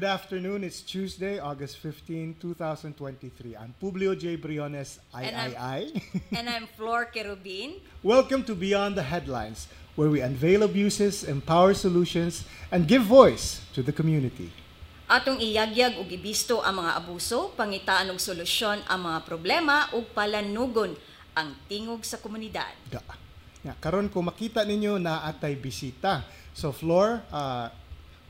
Good 0.00 0.08
afternoon. 0.08 0.64
It's 0.64 0.80
Tuesday, 0.80 1.36
August 1.36 1.76
15, 1.84 2.40
2023. 2.40 3.52
I'm 3.52 3.76
Publio 3.76 4.16
J. 4.16 4.40
Briones, 4.40 4.96
And 5.12 5.36
I'm- 5.36 5.52
III. 5.52 5.92
And 6.32 6.48
I'm 6.48 6.72
Flor 6.72 7.04
Kerubin. 7.12 7.84
Welcome 8.00 8.40
to 8.48 8.56
Beyond 8.56 8.96
the 8.96 9.04
Headlines, 9.04 9.68
where 10.00 10.08
we 10.08 10.24
unveil 10.24 10.64
abuses, 10.64 11.20
empower 11.20 11.76
solutions, 11.76 12.48
and 12.72 12.88
give 12.88 13.04
voice 13.04 13.60
to 13.76 13.84
the 13.84 13.92
community. 13.92 14.48
Atong 15.04 15.36
iyagyag 15.36 16.00
ug 16.00 16.08
ibisto 16.08 16.64
ang 16.64 16.80
mga 16.80 16.96
abuso, 16.96 17.52
pangitaan 17.52 18.08
og 18.08 18.16
solusyon 18.16 18.80
ang 18.88 19.04
mga 19.04 19.28
problema 19.28 19.84
ug 19.92 20.08
palanugon 20.16 20.96
ang 21.36 21.52
tingog 21.68 22.08
sa 22.08 22.16
komunidad. 22.16 22.72
Da. 22.88 23.04
Yeah, 23.60 23.76
karon 23.76 24.08
kung 24.08 24.24
makita 24.24 24.64
ninyo 24.64 24.96
na 24.96 25.28
atay 25.28 25.60
bisita. 25.60 26.24
So 26.56 26.72
Flor, 26.72 27.20
uh, 27.28 27.68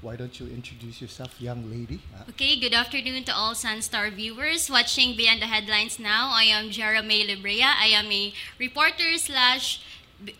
why 0.02 0.16
don't 0.16 0.40
you 0.40 0.46
introduce 0.46 1.00
yourself, 1.02 1.40
young 1.40 1.68
lady? 1.70 2.00
Ah, 2.16 2.24
Okay, 2.30 2.58
good 2.58 2.72
afternoon 2.72 3.24
to 3.24 3.34
all 3.34 3.54
Sunstar 3.54 4.10
viewers 4.10 4.70
watching 4.70 5.16
Beyond 5.16 5.42
the 5.42 5.46
Headlines 5.46 5.98
now. 5.98 6.30
I 6.32 6.44
am 6.44 6.70
Jeremy 6.70 7.26
Librea. 7.26 7.68
I 7.78 7.88
am 7.92 8.10
a 8.10 8.32
reporter 8.58 9.18
slash 9.18 9.82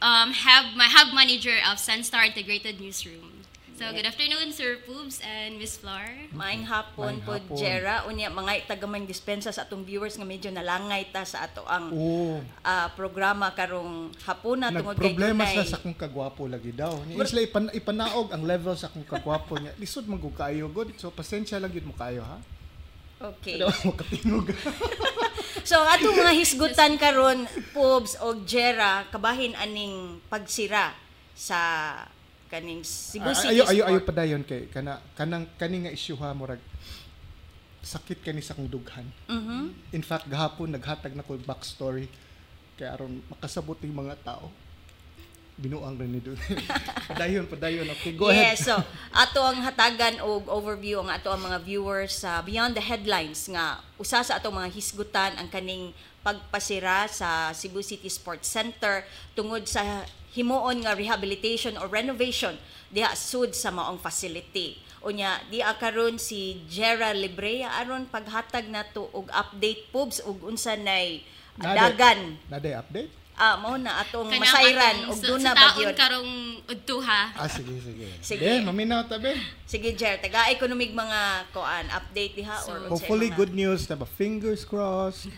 um, 0.01 0.32
hub, 0.32 0.77
my 0.77 0.87
hub 0.88 1.15
manager 1.15 1.56
of 1.70 1.77
Sunstar 1.78 2.24
Integrated 2.27 2.80
Newsroom. 2.80 3.39
So, 3.80 3.88
good 3.96 4.04
afternoon, 4.04 4.52
Sir 4.52 4.76
Poobs 4.84 5.24
and 5.24 5.56
Miss 5.56 5.80
Flor. 5.80 6.04
Maayong 6.36 6.68
hapon 6.68 7.16
Maayong 7.16 7.24
po, 7.24 7.32
hapon. 7.32 7.56
Jera. 7.56 8.04
Unya, 8.04 8.28
mga 8.28 8.68
tagamang 8.68 9.09
dispensa 9.09 9.48
sa 9.56 9.64
atong 9.64 9.88
viewers 9.88 10.20
nga 10.20 10.28
medyo 10.28 10.52
nalangay 10.52 11.09
ta 11.09 11.24
sa 11.24 11.48
ato 11.48 11.64
ang 11.64 11.88
Oh, 11.96 12.45
ah, 12.60 12.92
programa 12.92 13.48
karong 13.56 14.12
hapuna 14.28 14.68
tungod 14.68 15.00
kay 15.00 15.16
nagproblema 15.16 15.48
dunay- 15.48 15.56
siya 15.56 15.64
sa 15.64 15.80
akong 15.80 15.96
kagwapo 15.96 16.45
lagi 16.45 16.76
daw. 16.76 16.92
Ni 17.09 17.16
isla 17.16 17.40
ipan, 17.40 17.72
ipanaog 17.72 18.28
ang 18.37 18.45
level 18.45 18.76
sa 18.76 18.92
akong 18.92 19.09
kagwapo 19.09 19.56
niya. 19.56 19.72
Lisod 19.80 20.04
man 20.04 20.20
gud 20.20 20.37
good. 20.76 20.92
So 21.00 21.09
pasensya 21.09 21.56
lang 21.56 21.72
gid 21.72 21.88
mo 21.88 21.96
kayo 21.96 22.20
ha. 22.20 22.37
Okay. 23.16 23.65
Ano 23.65 23.72
mo 23.80 23.92
katinog. 23.96 24.52
So 25.65 25.80
atong 25.80 26.20
mga 26.20 26.37
hisgutan 26.37 27.00
karon 27.00 27.48
Pobs 27.72 28.12
o 28.20 28.44
Jera 28.44 29.09
kabahin 29.09 29.56
aning 29.56 30.20
pagsira 30.28 30.92
sa 31.32 31.56
kaning 32.51 32.82
Cebu 32.82 33.24
Ah, 33.24 33.34
City 33.34 33.54
ayo 33.54 33.62
ayo 33.65 33.82
ayo 33.87 33.98
Sport. 33.98 34.09
padayon 34.10 34.43
kay 34.43 34.66
kana 34.66 34.98
kanang 35.15 35.46
kani 35.54 35.87
nga 35.87 35.95
issue 35.95 36.18
ha 36.18 36.34
murag 36.34 36.59
sakit 37.80 38.20
kani 38.20 38.45
sa 38.45 38.52
akong 38.52 38.68
dughan. 38.68 39.06
Mhm. 39.24 39.73
In 39.90 40.04
fact, 40.04 40.29
gahapon 40.29 40.68
naghatag 40.68 41.16
na 41.16 41.24
ko 41.24 41.32
yung 41.32 41.46
backstory 41.46 42.10
kaya 42.76 42.93
aron 42.93 43.24
makasabot 43.26 43.78
yung 43.80 43.96
mga 43.96 44.21
tao. 44.21 44.52
Binuang 45.56 45.96
rin 45.96 46.09
ni 46.09 46.21
doon. 46.21 46.37
padayon, 47.06 47.45
padayon. 47.52 47.84
Okay, 47.95 48.12
go 48.12 48.28
ahead. 48.28 48.56
Yes, 48.56 48.65
so 48.65 48.76
ato 49.12 49.40
ang 49.40 49.60
hatagan 49.60 50.21
og 50.21 50.48
overview 50.48 51.01
ang 51.01 51.09
ato 51.09 51.28
ang 51.28 51.40
mga 51.40 51.60
viewers 51.60 52.21
sa 52.21 52.40
Beyond 52.40 52.76
the 52.76 52.84
Headlines 52.84 53.45
nga 53.46 53.80
usa 53.96 54.21
sa 54.21 54.37
atong 54.37 54.56
mga 54.56 54.73
hisgutan 54.73 55.37
ang 55.37 55.48
kaning 55.48 55.93
pagpasira 56.21 57.09
sa 57.09 57.52
Cebu 57.52 57.80
City 57.80 58.09
Sports 58.09 58.45
Center 58.45 59.04
tungod 59.32 59.65
sa 59.65 60.04
himuon 60.34 60.82
nga 60.86 60.95
rehabilitation 60.95 61.74
or 61.76 61.90
renovation 61.90 62.54
diha 62.90 63.14
sud 63.14 63.54
sa 63.54 63.70
maong 63.70 63.98
facility. 63.98 64.78
Unya, 65.00 65.41
di 65.48 65.64
karon 65.81 66.20
si 66.20 66.60
Jera 66.69 67.16
Librea 67.16 67.72
aron 67.81 68.04
paghatag 68.04 68.69
nato 68.69 69.09
og 69.16 69.32
update 69.32 69.88
pubs 69.88 70.20
ug 70.20 70.44
unsa 70.44 70.76
nay 70.76 71.25
Nade- 71.56 71.76
dagan. 71.76 72.21
Naday 72.53 72.77
update? 72.77 73.19
Ah, 73.41 73.56
mao 73.56 73.81
na 73.81 74.05
atong 74.05 74.28
Kanang 74.28 74.45
masayran 74.45 74.97
atong 75.01 75.09
og 75.09 75.17
sa- 75.17 75.28
duna 75.33 75.49
sa 75.49 75.56
ba 75.56 75.69
yun? 75.81 75.95
karong 75.97 76.31
udtuha. 76.69 77.21
Ah, 77.33 77.49
sige, 77.49 77.73
sige. 77.81 78.09
Sige. 78.21 78.45
Be, 78.45 78.61
maminaw 78.61 79.09
tabi. 79.09 79.33
Sige, 79.65 79.97
Jer, 79.97 80.21
taga-economic 80.21 80.93
mga 80.93 81.21
koan, 81.49 81.89
update 81.89 82.37
diha 82.37 82.53
or 82.69 82.84
unsay 82.84 82.93
Hopefully, 82.93 83.33
mga- 83.33 83.39
good 83.41 83.53
news. 83.56 83.89
Diba? 83.89 84.05
Fingers 84.06 84.69
crossed. 84.69 85.33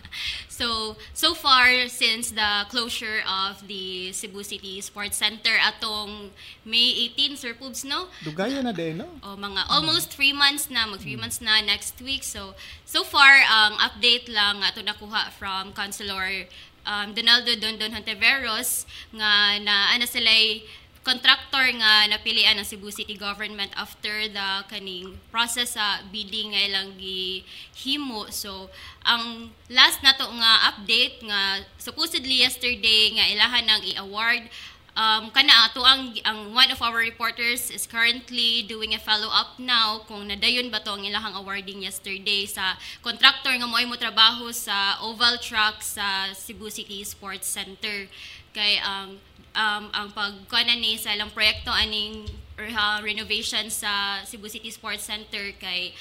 So, 0.53 0.93
so 1.17 1.33
far, 1.33 1.65
since 1.89 2.29
the 2.29 2.69
closure 2.69 3.25
of 3.25 3.65
the 3.65 4.13
Cebu 4.13 4.45
City 4.45 4.77
Sports 4.81 5.17
Center 5.17 5.49
atong 5.57 6.29
May 6.61 7.09
18, 7.09 7.33
Sir 7.35 7.57
Poobs, 7.57 7.81
no? 7.81 8.05
Dugayan 8.21 8.61
na 8.61 8.71
din, 8.71 9.01
no? 9.01 9.09
O 9.25 9.33
mga 9.33 9.65
almost 9.65 10.13
three 10.13 10.29
months 10.29 10.69
na, 10.69 10.85
mag 10.85 11.01
three 11.01 11.17
months 11.17 11.41
na 11.41 11.57
next 11.57 11.97
week. 11.99 12.21
So, 12.21 12.53
so 12.85 13.01
far, 13.01 13.33
ang 13.41 13.81
update 13.81 14.29
lang 14.29 14.61
ato 14.61 14.85
nakuha 14.85 15.33
from 15.33 15.73
Councilor 15.73 16.45
um, 16.87 17.11
Donaldo 17.15 17.55
Dondon 17.59 17.91
Hontiveros 17.91 18.85
nga 19.15 19.59
na 19.59 19.91
ana 19.95 20.07
sila'y 20.07 20.63
contractor 21.03 21.67
nga 21.83 22.07
napilian 22.07 22.55
ng 22.55 22.63
Cebu 22.63 22.87
City 22.87 23.19
Government 23.19 23.67
after 23.75 24.23
the 24.31 24.47
kaning 24.71 25.19
process 25.27 25.75
sa 25.75 25.99
bidding 26.07 26.55
nga 26.55 26.63
ilang 26.63 26.95
gihimo. 26.95 28.31
So, 28.31 28.71
ang 29.03 29.51
last 29.67 29.99
nato 29.99 30.23
nga 30.23 30.71
update 30.71 31.19
nga 31.27 31.59
supposedly 31.75 32.39
yesterday 32.39 33.19
nga 33.19 33.27
ilahan 33.27 33.67
ng 33.67 33.81
i-award 33.93 34.47
Um, 34.93 35.33
kana 35.33 35.65
ato 35.65 35.81
ang, 35.81 36.13
ang 36.21 36.53
one 36.53 36.69
of 36.69 36.77
our 36.77 37.01
reporters 37.01 37.73
is 37.73 37.89
currently 37.89 38.61
doing 38.69 38.93
a 38.93 39.01
follow-up 39.01 39.57
now 39.57 40.05
kung 40.05 40.29
nadayon 40.29 40.69
ba 40.69 40.85
to 40.85 40.93
ang 40.93 41.01
ilahang 41.01 41.33
awarding 41.33 41.81
yesterday 41.81 42.45
sa 42.45 42.77
contractor 43.01 43.49
nga 43.57 43.65
moay 43.65 43.89
mo 43.89 43.97
trabaho 43.97 44.53
sa 44.53 45.01
oval 45.01 45.41
track 45.41 45.81
sa 45.81 46.29
Cebu 46.37 46.69
City 46.69 47.01
Sports 47.01 47.49
Center. 47.49 48.05
Kay 48.53 48.77
ang 48.85 49.17
um, 49.57 49.83
ang 49.89 50.13
pagkuana 50.13 50.77
ni 50.77 50.97
sa 51.01 51.13
ilang 51.17 51.33
proyekto 51.33 51.73
aning 51.73 52.29
uh, 52.61 53.01
renovation 53.01 53.73
sa 53.73 54.21
Cebu 54.21 54.45
City 54.45 54.69
Sports 54.69 55.09
Center 55.09 55.57
kay 55.57 55.93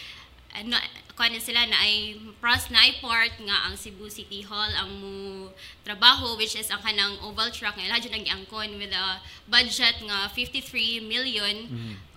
ano 0.53 0.77
kuan 1.13 1.33
sila 1.37 1.69
na 1.69 1.77
ay 1.77 2.17
pros 2.41 2.73
na 2.73 2.89
ay 2.89 2.97
part 3.01 3.37
nga 3.45 3.69
ang 3.69 3.77
Cebu 3.77 4.09
City 4.09 4.41
Hall 4.45 4.73
ang 4.73 4.91
mo 4.97 5.13
trabaho 5.85 6.37
which 6.41 6.57
is 6.57 6.73
ang 6.73 6.81
kanang 6.81 7.21
oval 7.21 7.53
track 7.53 7.77
nga 7.77 7.85
iladyo 7.85 8.09
nang 8.09 8.25
giangkon 8.25 8.81
with 8.81 8.93
a 8.93 9.21
budget 9.49 9.97
nga 10.05 10.29
53 10.33 11.05
million. 11.05 11.69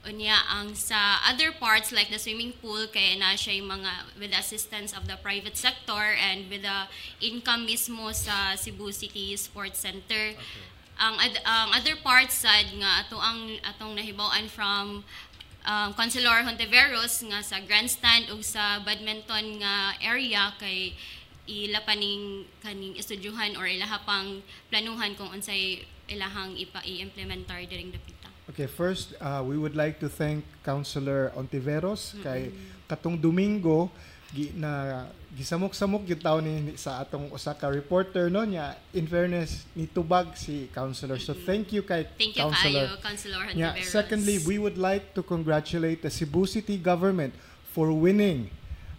Unya 0.05 0.37
ang 0.47 0.77
sa 0.77 1.17
other 1.25 1.49
parts 1.57 1.89
like 1.89 2.13
the 2.13 2.21
swimming 2.21 2.53
pool 2.61 2.85
kay 2.93 3.17
na 3.17 3.33
siya 3.33 3.57
yung 3.57 3.73
mga 3.73 3.91
with 4.21 4.29
the 4.31 4.39
assistance 4.39 4.93
of 4.93 5.09
the 5.09 5.17
private 5.19 5.57
sector 5.57 6.13
and 6.15 6.45
with 6.45 6.61
the 6.61 6.79
income 7.25 7.65
mismo 7.65 8.13
sa 8.13 8.53
Cebu 8.53 8.93
City 8.93 9.33
Sports 9.35 9.81
Center. 9.81 10.37
Ang 10.95 11.19
ad- 11.19 11.43
ang 11.43 11.75
other 11.75 11.99
parts 11.99 12.47
sad 12.47 12.71
nga 12.79 13.03
ato 13.03 13.19
ang 13.19 13.59
atong 13.65 13.99
nahibawan 13.99 14.47
from 14.47 15.03
um, 15.65 15.89
Councilor 15.97 16.45
Hontiveros 16.45 17.25
nga 17.25 17.41
sa 17.41 17.57
grandstand 17.65 18.29
ug 18.31 18.39
sa 18.45 18.79
badminton 18.85 19.59
nga 19.59 19.97
area 19.99 20.53
kay 20.61 20.93
ila 21.45 21.81
pa 21.85 21.93
ning 21.93 22.45
kaning 22.61 22.97
estudyuhan 22.97 23.53
or 23.57 23.69
ilaha 23.69 24.01
pang 24.01 24.41
planuhan 24.69 25.13
kung 25.13 25.29
unsay 25.29 25.85
ilahang 26.09 26.57
ipa 26.57 26.81
i-implementar 26.85 27.61
during 27.69 27.93
dapita. 27.93 28.29
Okay, 28.45 28.69
first, 28.69 29.17
uh, 29.21 29.41
we 29.41 29.57
would 29.57 29.73
like 29.73 29.97
to 29.97 30.05
thank 30.05 30.45
Councilor 30.61 31.33
Ontiveros 31.33 32.13
kay 32.21 32.53
katong 32.85 33.17
Domingo 33.17 33.89
gi 34.33 34.51
na 34.57 35.05
gisamok-samok 35.37 36.07
gyud 36.07 36.21
taw 36.23 36.39
ni 36.39 36.73
sa 36.79 37.03
atong 37.03 37.29
usa 37.31 37.53
ka 37.53 37.67
reporter 37.67 38.29
no 38.31 38.41
nya 38.47 38.75
in 38.95 39.05
fairness 39.07 39.63
ni 39.75 39.85
tubag 39.85 40.31
si 40.35 40.67
councilor 40.73 41.19
so 41.19 41.33
thank 41.35 41.71
you 41.75 41.83
kay 41.83 42.07
Thank 42.17 42.35
you 42.39 42.43
councilor 42.47 42.87
kaayo, 42.87 43.03
Councilor 43.03 43.41
Yeah, 43.53 43.75
Hontiveros. 43.75 43.91
secondly, 43.91 44.35
we 44.47 44.55
would 44.57 44.77
like 44.79 45.13
to 45.13 45.21
congratulate 45.23 46.01
the 46.01 46.09
Cebu 46.09 46.47
City 46.47 46.77
government 46.79 47.33
for 47.75 47.91
winning 47.91 48.49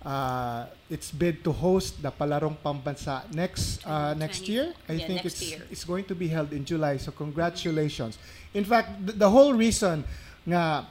uh, 0.05 0.67
its 0.89 1.11
bid 1.11 1.43
to 1.43 1.51
host 1.53 1.99
the 2.05 2.13
Palarong 2.13 2.57
Pambansa 2.63 3.25
next 3.35 3.81
uh, 3.89 4.15
next 4.15 4.47
year. 4.49 4.71
I 4.89 5.01
Yeah, 5.01 5.07
think 5.09 5.25
it's 5.25 5.41
year. 5.43 5.65
it's 5.73 5.85
going 5.85 6.05
to 6.07 6.15
be 6.15 6.29
held 6.29 6.53
in 6.53 6.65
July. 6.65 6.97
So 7.01 7.11
congratulations. 7.11 8.17
In 8.55 8.65
fact, 8.65 9.05
the, 9.05 9.13
the 9.27 9.31
whole 9.31 9.53
reason 9.57 10.05
nga 10.47 10.87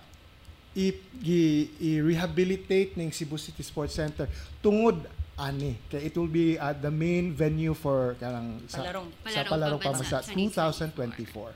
i-rehabilitate 0.75 2.99
ng 2.99 3.09
Cebu 3.09 3.37
City 3.39 3.63
Sports 3.63 3.95
Center 3.95 4.27
tungod 4.59 5.07
ani 5.35 5.75
kay 5.91 6.07
it 6.07 6.15
will 6.15 6.31
be 6.31 6.55
uh, 6.55 6.71
the 6.71 6.91
main 6.91 7.35
venue 7.35 7.75
for 7.75 8.15
kanang 8.19 8.59
sa, 8.71 8.77
Palarong. 8.83 9.11
sa 9.27 9.43
Palarong 9.43 9.51
Palarong 9.51 9.81
Pambansa 9.83 10.23
Pambansa 10.23 10.71
2024. 10.95 11.51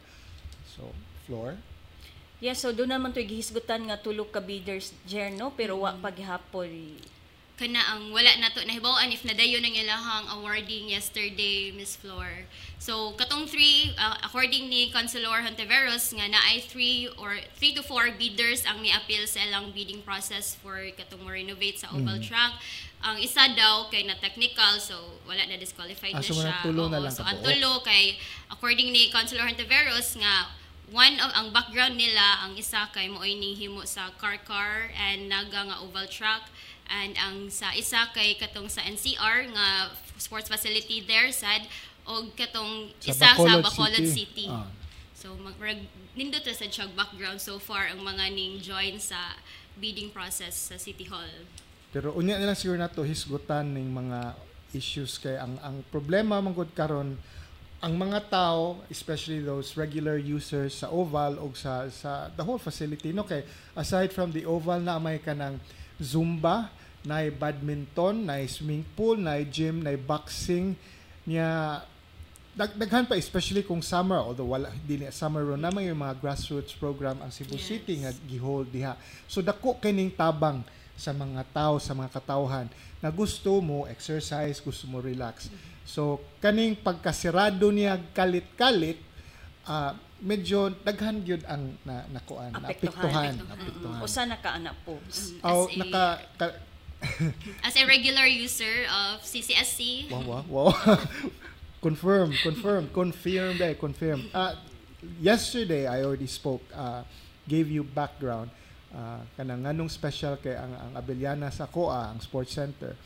So, 0.75 0.91
floor. 1.27 1.55
Yes, 2.39 2.63
so 2.63 2.71
doon 2.71 2.95
naman 2.95 3.11
to 3.11 3.19
gihisgutan 3.19 3.83
nga 3.91 3.99
tulog 3.99 4.31
ka 4.31 4.39
bidders 4.39 4.95
Jer 5.03 5.27
no 5.35 5.51
pero 5.51 5.83
wa 5.83 5.91
paghapon 5.91 6.71
kana 7.59 7.83
ang 7.91 8.15
wala 8.15 8.31
nato 8.39 8.63
nahibawan 8.63 9.11
if 9.11 9.27
nadayon 9.27 9.59
ang 9.59 9.75
ilahang 9.75 10.31
awarding 10.39 10.87
yesterday 10.87 11.75
Miss 11.75 11.99
Flor. 11.99 12.47
So 12.79 13.11
katong 13.19 13.51
three 13.51 13.91
uh, 13.99 14.15
according 14.23 14.71
ni 14.71 14.87
Councilor 14.95 15.43
Hontiveros 15.43 16.15
nga 16.15 16.23
na 16.31 16.39
ay 16.47 16.63
three 16.63 17.11
or 17.19 17.35
three 17.59 17.75
to 17.75 17.83
four 17.83 18.15
bidders 18.15 18.63
ang 18.63 18.79
ni-appeal 18.79 19.27
sa 19.27 19.43
ilang 19.43 19.75
bidding 19.75 19.99
process 20.07 20.55
for 20.55 20.79
katong 20.95 21.19
mo 21.19 21.35
renovate 21.35 21.83
sa 21.83 21.91
oval 21.91 22.15
track. 22.23 22.55
Ang 23.03 23.19
isa 23.19 23.51
daw 23.51 23.91
kay 23.91 24.07
na 24.07 24.15
technical 24.15 24.79
so 24.79 25.19
wala 25.27 25.43
na 25.43 25.59
disqualified 25.59 26.15
Ah, 26.15 26.23
na 26.23 26.27
so 26.31 26.39
siya. 26.39 26.63
tulo 26.63 26.87
na 26.87 27.03
lang 27.03 27.11
so 27.11 27.27
ang 27.27 27.43
tulo 27.43 27.83
kay 27.83 28.15
according 28.47 28.95
ni 28.95 29.11
Councilor 29.11 29.43
Hontiveros 29.43 30.15
nga 30.15 30.47
one 30.89 31.19
of 31.21 31.29
ang 31.35 31.51
background 31.51 31.99
nila 31.99 32.47
ang 32.47 32.55
isa 32.55 32.87
kay 32.89 33.11
mo'y 33.11 33.35
ning 33.35 33.53
himo 33.53 33.83
sa 33.83 34.09
car 34.15 34.39
car 34.41 34.89
and 34.95 35.27
naga 35.29 35.67
nga 35.67 35.83
oval 35.83 36.07
track 36.07 36.47
and 36.89 37.13
ang 37.15 37.47
sa 37.53 37.69
isa 37.77 38.09
kay 38.11 38.33
katong 38.35 38.65
sa 38.65 38.81
NCR 38.81 39.53
nga 39.53 39.93
sports 40.17 40.49
facility 40.49 41.05
there 41.05 41.29
sad 41.29 41.69
og 42.09 42.33
katong 42.33 42.89
Sa 42.97 43.13
isa 43.13 43.27
Bacolod 43.37 43.61
sa 43.61 43.65
Bacolod 43.69 44.05
City. 44.09 44.09
City. 44.09 44.47
Ah. 44.49 44.65
So 45.13 45.37
mag 45.37 45.53
rag, 45.61 45.85
nindot 46.17 46.41
sa 46.41 46.65
siyang 46.65 46.97
background 46.97 47.37
so 47.37 47.61
far 47.61 47.91
ang 47.93 48.01
mga 48.01 48.33
ning 48.33 48.57
join 48.57 48.97
sa 48.97 49.37
bidding 49.77 50.09
process 50.09 50.73
sa 50.73 50.75
City 50.75 51.05
Hall. 51.05 51.45
Pero 51.93 52.17
unya 52.17 52.41
na 52.41 52.51
lang 52.51 52.57
siguro 52.57 52.81
nato 52.81 53.05
hisgutan 53.05 53.69
ning 53.77 53.93
mga 53.93 54.33
issues 54.73 55.21
kay 55.21 55.37
ang 55.37 55.57
ang 55.61 55.81
problema 55.89 56.41
man 56.41 56.53
gud 56.53 56.69
karon 56.73 57.17
ang 57.79 57.95
mga 57.95 58.27
tao, 58.27 58.83
especially 58.91 59.39
those 59.39 59.79
regular 59.79 60.19
users 60.19 60.83
sa 60.83 60.91
oval 60.91 61.39
o 61.39 61.47
sa 61.55 61.87
sa 61.87 62.27
the 62.35 62.43
whole 62.43 62.59
facility 62.59 63.15
no 63.15 63.23
kay 63.23 63.39
aside 63.79 64.11
from 64.11 64.35
the 64.35 64.43
oval 64.43 64.79
na 64.79 64.99
may 64.99 65.15
kanang 65.19 65.55
zumba, 65.99 66.71
na 67.01 67.23
badminton, 67.31 68.27
na 68.27 68.43
swimming 68.43 68.83
pool, 68.93 69.15
na 69.15 69.39
gym, 69.41 69.79
na 69.79 69.95
boxing 69.95 70.75
niya 71.23 71.79
dag 72.51 72.75
daghan 72.75 73.07
pa 73.07 73.15
especially 73.15 73.63
kung 73.63 73.79
summer 73.79 74.19
although 74.19 74.49
wala 74.51 74.67
dili 74.83 75.07
summer 75.13 75.45
ron 75.45 75.61
naman 75.61 75.85
yung 75.85 76.01
mga 76.01 76.17
grassroots 76.19 76.75
program 76.75 77.21
ang 77.23 77.31
Cebu 77.31 77.55
Yes. 77.55 77.63
City 77.71 78.03
nga 78.03 78.11
gihold 78.27 78.67
diha 78.67 78.97
so 79.29 79.39
dako 79.39 79.79
kining 79.79 80.11
tabang 80.11 80.59
sa 80.99 81.15
mga 81.15 81.45
tao 81.55 81.79
sa 81.79 81.95
mga 81.95 82.11
katawhan 82.11 82.67
na 82.99 83.07
gusto 83.13 83.63
mo 83.63 83.87
exercise 83.87 84.59
gusto 84.59 84.89
mo 84.91 84.99
relax 84.99 85.47
so 85.87 86.19
kaning 86.43 86.75
pagkasirado 86.75 87.69
niya 87.71 87.95
kalit-kalit 88.11 88.99
ah, 89.63 89.95
medyo 90.19 90.67
daghan 90.83 91.23
gyud 91.23 91.45
ang 91.47 91.79
na, 91.87 92.03
nakuan 92.11 92.51
Apektuhan. 92.51 92.59
naapektuhan 92.59 93.33
naapektuhan. 93.39 93.99
Usa 94.03 94.21
na 94.27 94.35
ka 94.35 94.49
anak 94.59 94.75
po. 94.83 94.99
Oh, 95.47 95.63
naka 95.79 96.03
ka- 96.35 96.57
As 97.63 97.75
a 97.75 97.85
regular 97.87 98.25
user 98.25 98.83
of 98.91 99.23
CCSC, 99.23 100.11
Wow, 100.11 100.23
wow, 100.27 100.43
wow. 100.49 100.99
confirm, 101.81 102.33
confirm, 102.43 102.89
confirm 102.91 103.55
eh, 103.61 103.73
confirm. 103.79 104.27
Uh, 104.33 104.55
yesterday, 105.21 105.87
I 105.87 106.03
already 106.03 106.27
spoke, 106.27 106.63
uh, 106.75 107.03
gave 107.47 107.71
you 107.71 107.83
background. 107.83 108.51
Uh, 108.89 109.21
kanang 109.37 109.63
nganong 109.63 109.87
special 109.87 110.35
kay 110.41 110.57
ang, 110.57 110.73
ang 110.75 110.91
Abeliana 110.97 111.53
sa 111.53 111.69
COA, 111.69 112.11
ang 112.11 112.19
sports 112.19 112.57
center. 112.57 112.97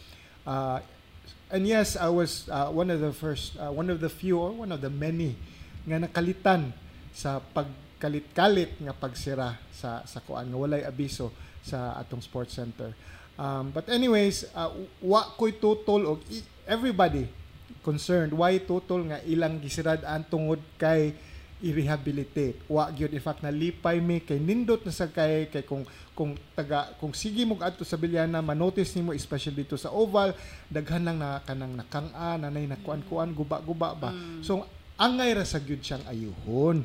Uh, 0.47 0.79
and 1.51 1.67
yes, 1.67 1.93
I 1.99 2.09
was 2.09 2.49
uh, 2.49 2.71
one 2.71 2.89
of 2.89 2.97
the 3.03 3.13
first, 3.13 3.59
uh, 3.59 3.69
one 3.69 3.91
of 3.91 3.99
the 4.01 4.09
few, 4.09 4.39
or 4.39 4.51
one 4.55 4.71
of 4.71 4.81
the 4.81 4.89
many 4.89 5.35
nga 5.83 5.99
nakalitan 5.99 6.71
sa 7.11 7.43
pagkalit-kalit 7.53 8.79
nga 8.79 8.95
pagsira 8.95 9.59
sa 9.75 10.01
sa 10.07 10.23
kuan 10.23 10.47
nga 10.47 10.57
walay 10.57 10.81
abiso 10.87 11.29
sa 11.61 11.99
atong 11.99 12.23
sports 12.23 12.55
center. 12.55 12.95
Um, 13.33 13.73
but 13.73 13.89
anyways, 13.89 14.45
uh, 14.53 14.69
wa 15.01 15.25
ko'y 15.33 15.57
tutol 15.57 16.05
og 16.05 16.19
everybody 16.69 17.25
concerned 17.81 18.31
why 18.31 18.61
tutol 18.61 19.09
nga 19.09 19.19
ilang 19.25 19.57
gisirad-an 19.57 20.23
tungod 20.29 20.61
kay 20.77 21.17
i-rehabilitate. 21.63 22.59
Wa 22.67 22.91
gyud 22.91 23.15
in 23.15 23.23
fact 23.23 23.39
nalipay 23.39 24.03
mi 24.03 24.19
kay 24.19 24.37
nindot 24.37 24.83
na 24.83 24.91
sa 24.91 25.07
kay 25.07 25.47
kay 25.47 25.63
kung 25.63 25.87
kung 26.11 26.35
taga 26.53 26.91
kung 26.99 27.15
sige 27.15 27.47
mo 27.47 27.55
adto 27.63 27.87
sa 27.87 27.95
Bilyana 27.95 28.43
manotice 28.43 28.93
nimo 28.99 29.15
especially 29.15 29.63
dito 29.63 29.79
sa 29.79 29.89
Oval 29.89 30.35
daghan 30.67 31.07
lang 31.07 31.17
na 31.23 31.39
kanang 31.41 31.73
nakang-a 31.73 32.35
nanay 32.35 32.67
nakuan-kuan 32.67 33.31
guba-guba 33.31 33.95
ba. 33.95 34.11
So 34.43 34.67
angay 34.99 35.39
ra 35.39 35.47
sa 35.47 35.63
gyud 35.63 35.81
siyang 35.81 36.03
ayuhon. 36.05 36.83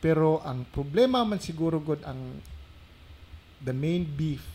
Pero 0.00 0.40
ang 0.40 0.64
problema 0.72 1.20
man 1.22 1.40
siguro 1.40 1.78
gud 1.80 2.00
ang 2.02 2.40
the 3.60 3.72
main 3.76 4.08
beef 4.08 4.53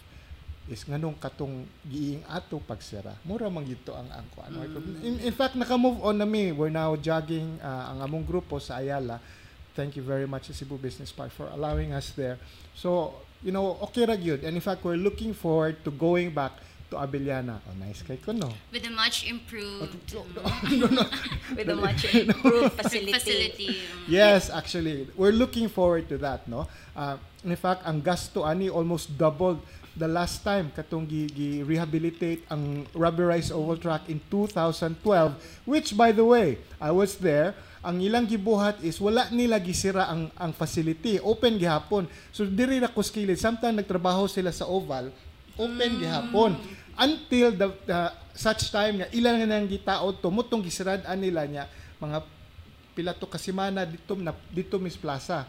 is 0.70 0.86
nganong 0.86 1.18
katong 1.18 1.66
giing 1.90 2.22
ato 2.30 2.62
pagsira. 2.62 3.18
Mura 3.26 3.50
man 3.50 3.66
gito 3.66 3.92
ang 3.98 4.06
ang 4.14 4.28
kuan. 4.38 4.54
In, 5.02 5.18
in 5.26 5.34
fact 5.34 5.58
naka-move 5.58 5.98
on 6.06 6.16
na 6.16 6.30
mi. 6.30 6.54
We're 6.54 6.72
now 6.72 6.94
jogging 6.96 7.58
uh, 7.60 7.90
ang 7.92 8.06
among 8.06 8.24
grupo 8.24 8.62
sa 8.62 8.78
Ayala. 8.78 9.18
Thank 9.74 9.98
you 9.98 10.06
very 10.06 10.30
much 10.30 10.54
Cebu 10.54 10.78
Business 10.78 11.10
Park 11.10 11.34
for 11.34 11.50
allowing 11.50 11.92
us 11.92 12.14
there. 12.14 12.38
So, 12.78 13.18
you 13.42 13.50
know, 13.52 13.82
okay 13.90 14.06
ra 14.06 14.14
gyud. 14.14 14.46
And 14.46 14.54
in 14.54 14.64
fact, 14.64 14.86
we're 14.86 15.00
looking 15.00 15.34
forward 15.34 15.82
to 15.84 15.90
going 15.90 16.32
back 16.38 16.54
to 16.90 16.98
Abeliana. 16.98 17.62
Oh, 17.66 17.76
nice 17.78 18.02
kay 18.02 18.18
ko 18.18 18.34
no. 18.34 18.50
with 18.74 18.86
a 18.86 18.94
much 18.94 19.26
improved 19.30 19.94
With 21.58 21.70
a 21.70 21.78
much 21.78 22.02
improved 22.14 22.74
facility. 22.78 23.14
facility. 23.14 23.70
Yes, 24.10 24.50
actually, 24.50 25.08
we're 25.16 25.34
looking 25.34 25.70
forward 25.70 26.10
to 26.10 26.18
that, 26.22 26.46
no? 26.50 26.68
Uh, 26.98 27.18
in 27.46 27.56
fact, 27.56 27.86
ang 27.86 28.02
gasto 28.02 28.44
ani 28.44 28.70
almost 28.70 29.14
doubled 29.18 29.62
the 30.00 30.08
last 30.08 30.42
time 30.48 30.72
katong 30.72 31.04
gi, 31.04 31.28
gi 31.28 31.50
rehabilitate 31.68 32.48
ang 32.48 32.88
rubberized 32.96 33.52
oval 33.52 33.76
track 33.76 34.08
in 34.08 34.24
2012 34.32 34.96
which 35.68 35.92
by 35.92 36.16
the 36.16 36.24
way 36.24 36.56
I 36.80 36.96
was 36.96 37.20
there. 37.20 37.52
Ang 37.80 38.04
ilang 38.04 38.28
gibuhat 38.28 38.84
is 38.84 39.00
wala 39.00 39.32
nila 39.32 39.56
gisira 39.60 40.08
ang 40.08 40.28
ang 40.36 40.52
facility. 40.52 41.16
Open 41.20 41.56
gihapon. 41.56 42.12
So 42.36 42.44
diri 42.44 42.80
ra 42.80 42.92
ko 42.92 43.00
skilled 43.00 43.36
sometimes 43.40 43.76
nagtrabaho 43.76 44.28
sila 44.28 44.52
sa 44.52 44.68
oval 44.68 45.12
open 45.60 45.92
gihapon. 46.00 46.56
Until 47.00 47.56
the, 47.56 47.68
the 47.88 48.00
such 48.36 48.72
time 48.72 49.04
nga 49.04 49.08
ilang 49.12 49.44
nang 49.44 49.68
gitaod 49.68 50.24
to 50.24 50.32
mutong 50.32 50.64
gisirad-an 50.64 51.20
nila 51.20 51.44
niya 51.44 51.68
mga 52.00 52.24
pila 52.96 53.12
to 53.16 53.28
kasimana 53.28 53.84
dito 53.84 54.16
na 54.16 54.32
dito 54.52 54.80
Miss 54.80 54.96
Plaza. 54.96 55.48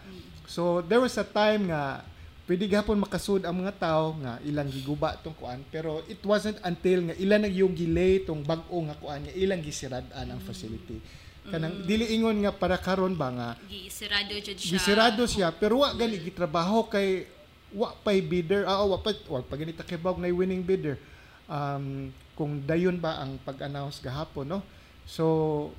So 0.50 0.82
there 0.82 0.98
was 0.98 1.14
a 1.14 1.26
time 1.26 1.70
nga 1.70 2.02
pwede 2.50 2.66
gapon 2.66 2.98
makasud 2.98 3.46
ang 3.46 3.62
mga 3.62 3.78
tao 3.78 4.18
nga 4.18 4.42
ilang 4.42 4.66
giguba 4.66 5.14
tong 5.22 5.38
kuan 5.38 5.62
pero 5.70 6.02
it 6.10 6.18
wasn't 6.26 6.58
until 6.66 7.06
nga 7.06 7.14
ilan 7.14 7.46
nag 7.46 7.54
yung 7.54 7.70
gilay 7.70 8.26
tong 8.26 8.42
bag-o 8.42 8.90
nga 8.90 8.98
kuan 8.98 9.22
nga 9.22 9.30
ilang 9.38 9.62
gisirad-an 9.62 10.34
ang 10.34 10.42
facility. 10.42 10.98
Kanang 11.46 11.86
dili 11.86 12.10
ingon 12.10 12.42
nga 12.42 12.50
para 12.50 12.74
karon 12.74 13.14
ba 13.14 13.30
nga 13.30 13.48
Gisirado 13.70 14.34
jud 14.34 14.58
siya. 14.58 14.70
gisirado 14.74 15.22
siya 15.30 15.48
pero 15.54 15.86
wa 15.86 15.94
gani 15.94 16.18
gitrabaho 16.18 16.90
kay 16.90 17.30
wa 17.70 17.94
pay 18.02 18.18
bidder 18.18 18.66
ah 18.66 18.82
wa 18.82 18.98
pa 18.98 19.14
wa 19.30 19.46
pa 19.46 19.54
ganita 19.54 19.86
kay 19.86 19.94
bawg 19.94 20.18
na 20.18 20.26
winning 20.34 20.66
bidder 20.66 20.98
um 21.46 22.10
kung 22.34 22.58
dayon 22.66 22.98
ba 22.98 23.22
ang 23.22 23.38
pag-announce 23.46 24.02
gahapon 24.02 24.58
no 24.58 24.58
so 25.06 25.70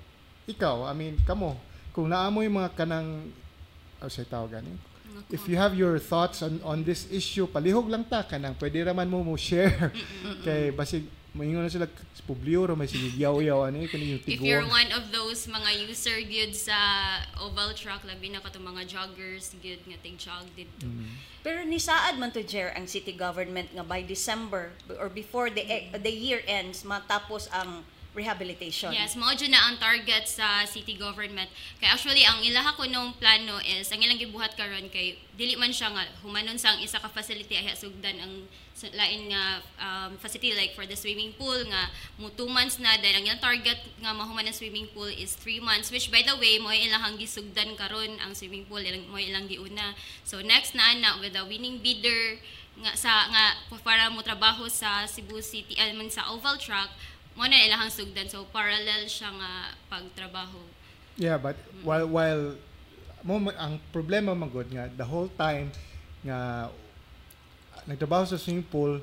ikaw 0.48 0.88
i 0.88 0.96
mean 0.96 1.20
kamo 1.28 1.60
kung 1.92 2.08
naamoy 2.08 2.48
mga 2.48 2.72
kanang 2.80 3.28
oh, 4.00 4.08
say 4.08 4.24
tawag 4.24 4.56
if 5.30 5.48
you 5.48 5.56
have 5.56 5.74
your 5.78 6.00
thoughts 6.00 6.44
on 6.44 6.60
on 6.64 6.84
this 6.84 7.08
issue 7.12 7.48
palihog 7.48 7.88
lang 7.88 8.04
ta 8.04 8.24
kanang 8.24 8.56
pwede 8.60 8.84
raman 8.86 9.08
mo 9.08 9.24
mo 9.24 9.36
share. 9.40 9.92
Kay 10.46 10.72
basig 10.76 11.08
moingon 11.32 11.64
na 11.64 11.72
sila 11.72 11.88
publio 12.28 12.68
ra 12.68 12.76
may 12.76 12.92
sige 12.92 13.16
yaw-yaw 13.16 13.64
ani 13.64 13.88
kani 13.88 14.16
yung 14.16 14.22
If 14.28 14.44
you're 14.44 14.68
one 14.68 14.92
of 14.92 15.16
those 15.16 15.48
mga 15.48 15.88
user 15.88 16.20
gyud 16.20 16.52
sa 16.52 16.76
oval 17.40 17.72
track 17.72 18.04
labi 18.04 18.36
na 18.36 18.44
katong 18.44 18.68
mga 18.68 18.84
joggers 18.88 19.56
gyud 19.64 19.80
nga 19.88 19.98
tig 20.04 20.20
jog 20.20 20.44
dito. 20.56 20.88
Pero 21.40 21.64
ni 21.64 21.80
saad 21.80 22.20
man 22.20 22.36
to 22.36 22.44
Jer 22.44 22.76
ang 22.76 22.86
city 22.86 23.16
government 23.16 23.72
nga 23.72 23.84
by 23.88 24.04
December 24.04 24.76
or 25.00 25.08
before 25.08 25.48
the 25.48 25.64
e- 25.64 25.88
the 25.96 26.12
year 26.12 26.44
ends 26.46 26.84
matapos 26.84 27.48
ang 27.56 27.88
rehabilitation. 28.12 28.92
Yes, 28.92 29.16
mao 29.16 29.32
na 29.32 29.72
ang 29.72 29.80
target 29.80 30.28
sa 30.28 30.68
city 30.68 31.00
government. 31.00 31.48
Kay 31.80 31.88
actually 31.88 32.28
ang 32.28 32.44
ilaha 32.44 32.76
ko 32.76 32.84
nung 32.84 33.16
plano 33.16 33.56
is 33.64 33.88
ang 33.88 34.04
ilang 34.04 34.20
gibuhat 34.20 34.60
karon 34.60 34.92
kay 34.92 35.16
dili 35.40 35.56
man 35.56 35.72
siya 35.72 35.96
nga 35.96 36.04
humanon 36.20 36.60
sa 36.60 36.76
ang 36.76 36.84
isa 36.84 37.00
ka 37.00 37.08
facility 37.08 37.56
ay 37.56 37.72
sugdan 37.72 38.20
ang 38.20 38.34
lain 38.92 39.32
nga 39.32 39.62
um, 39.80 40.12
facility 40.20 40.58
like 40.58 40.76
for 40.76 40.84
the 40.84 40.98
swimming 40.98 41.32
pool 41.40 41.56
nga 41.72 41.88
mo 42.20 42.28
two 42.36 42.50
months 42.52 42.82
na 42.84 43.00
dahil 43.00 43.22
ang 43.22 43.26
ilang 43.32 43.44
target 43.44 43.80
nga 44.04 44.12
mahuman 44.12 44.44
ang 44.44 44.58
swimming 44.58 44.90
pool 44.92 45.08
is 45.08 45.38
three 45.38 45.62
months 45.64 45.88
which 45.88 46.12
by 46.12 46.20
the 46.26 46.36
way 46.36 46.60
mo 46.60 46.74
ilahang 46.74 47.16
gisugdan 47.16 47.78
karon 47.80 48.20
ang 48.20 48.36
swimming 48.36 48.68
pool 48.68 48.84
ilang 48.84 49.08
mo 49.08 49.16
ilang 49.16 49.48
giuna. 49.48 49.96
So 50.28 50.44
next 50.44 50.76
na 50.76 50.92
ana 50.92 51.16
with 51.24 51.32
the 51.32 51.48
winning 51.48 51.80
bidder 51.80 52.44
nga 52.82 52.92
sa 52.96 53.28
nga 53.32 53.46
para 53.84 54.08
mo 54.12 54.24
trabaho 54.24 54.68
sa 54.68 55.04
Cebu 55.08 55.44
City 55.44 55.76
I 55.76 55.92
mean, 55.92 56.12
sa 56.12 56.32
oval 56.32 56.56
track 56.56 56.92
mo 57.36 57.48
na 57.48 57.58
ilahang 57.64 57.92
sugdan 57.92 58.28
so 58.28 58.44
parallel 58.52 59.08
siya 59.08 59.32
nga 59.32 59.52
pagtrabaho. 59.88 60.60
Yeah, 61.16 61.38
but 61.40 61.56
while 61.84 62.08
while 62.08 62.56
mo 63.22 63.38
ang 63.54 63.78
problema 63.94 64.34
man 64.34 64.50
gud 64.50 64.68
nga 64.74 64.90
the 64.90 65.06
whole 65.06 65.30
time 65.38 65.70
nga 66.26 66.70
nagtrabaho 67.86 68.26
sa 68.26 68.38
swimming 68.38 68.66
pool 68.66 69.02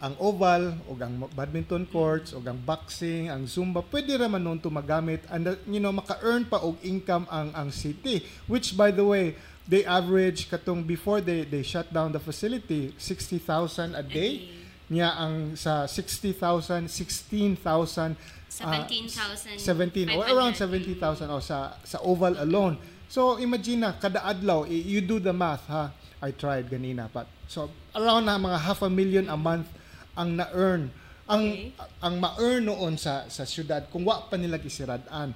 ang 0.00 0.16
oval 0.16 0.72
o 0.88 0.96
ang 0.96 1.28
badminton 1.36 1.84
courts 1.84 2.32
o 2.32 2.40
ang 2.40 2.56
boxing 2.56 3.28
ang 3.28 3.44
zumba 3.44 3.84
pwede 3.92 4.16
ra 4.16 4.32
man 4.32 4.56
to 4.56 4.72
magamit 4.72 5.20
and 5.28 5.44
you 5.68 5.76
know 5.76 5.92
maka-earn 5.92 6.48
pa 6.48 6.56
og 6.64 6.80
income 6.80 7.28
ang 7.28 7.52
ang 7.52 7.68
city. 7.68 8.24
Which 8.48 8.72
by 8.72 8.92
the 8.92 9.04
way 9.04 9.36
they 9.68 9.84
average 9.84 10.48
katong 10.48 10.88
before 10.88 11.20
they 11.20 11.44
they 11.44 11.60
shut 11.60 11.92
down 11.92 12.16
the 12.16 12.22
facility 12.22 12.96
60,000 12.96 13.92
a 13.92 14.04
day 14.04 14.59
niya 14.90 15.14
ang 15.14 15.54
sa 15.54 15.86
60,000 15.86 16.90
16,000 16.90 18.18
ah, 18.60 18.82
17,000 18.82 19.56
17 19.56 20.18
or 20.18 20.26
around 20.26 20.58
70,000 20.58 20.98
o 21.30 21.38
sa 21.38 21.78
sa 21.80 22.02
oval 22.02 22.34
alone. 22.36 22.74
So 23.06 23.38
imagine 23.38 23.80
na 23.80 23.94
kada 23.94 24.18
adlaw 24.20 24.66
i- 24.66 24.82
you 24.84 25.00
do 25.00 25.16
the 25.16 25.30
math 25.32 25.64
ha. 25.66 25.94
I 26.20 26.34
tried 26.34 26.68
ganina 26.68 27.06
but 27.08 27.24
so 27.46 27.70
around 27.94 28.26
na 28.26 28.36
mga 28.36 28.58
half 28.60 28.82
a 28.82 28.90
million 28.90 29.24
a 29.26 29.38
month 29.38 29.70
ang 30.12 30.36
na-earn 30.36 30.90
ang 31.24 31.42
Okay. 31.46 31.70
ang 32.02 32.14
ma-earn 32.18 32.66
noon 32.66 32.98
sa 32.98 33.24
sa 33.30 33.46
syudad 33.46 33.86
kung 33.88 34.02
wa 34.02 34.26
pa 34.26 34.34
nila 34.34 34.58
gisiradaan. 34.58 35.30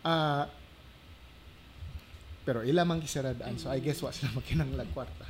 Ah 0.00 0.46
pero 2.40 2.62
ila 2.62 2.82
man 2.84 2.98
gisiradaan. 2.98 3.58
So 3.58 3.68
I 3.68 3.78
guess 3.78 4.00
wa 4.00 4.10
sila 4.10 4.30
makinanglag 4.38 4.88
kwarta. 4.90 5.26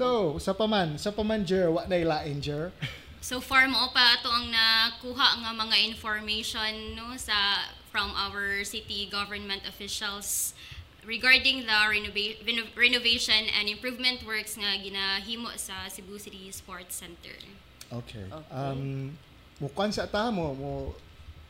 So, 0.00 0.40
sa 0.40 0.56
paman, 0.56 0.96
sa 0.96 1.12
paman 1.12 1.44
Jer, 1.44 1.68
wa 1.68 1.84
na 1.84 2.00
ilain 2.00 2.40
Jer. 2.40 2.72
So 3.20 3.36
far 3.36 3.68
mo 3.68 3.92
pa 3.92 4.16
ato 4.16 4.32
ang 4.32 4.48
nakuha 4.48 5.44
nga 5.44 5.52
mga 5.52 5.76
information 5.92 6.96
no 6.96 7.12
sa 7.20 7.68
from 7.92 8.08
our 8.16 8.64
city 8.64 9.12
government 9.12 9.60
officials 9.68 10.56
regarding 11.04 11.68
the 11.68 11.78
renova- 11.84 12.40
reno- 12.48 12.72
renovation 12.72 13.44
and 13.60 13.68
improvement 13.68 14.24
works 14.24 14.56
nga 14.56 14.72
ginahimo 14.80 15.52
sa 15.60 15.84
Cebu 15.92 16.16
City 16.16 16.48
Sports 16.48 16.96
Center. 16.96 17.36
Okay. 17.92 18.24
Okay. 18.24 18.48
Um, 18.56 19.12
mukuan 19.60 19.92
sa 19.92 20.08
ta 20.08 20.32
mo, 20.32 20.56
mo 20.56 20.70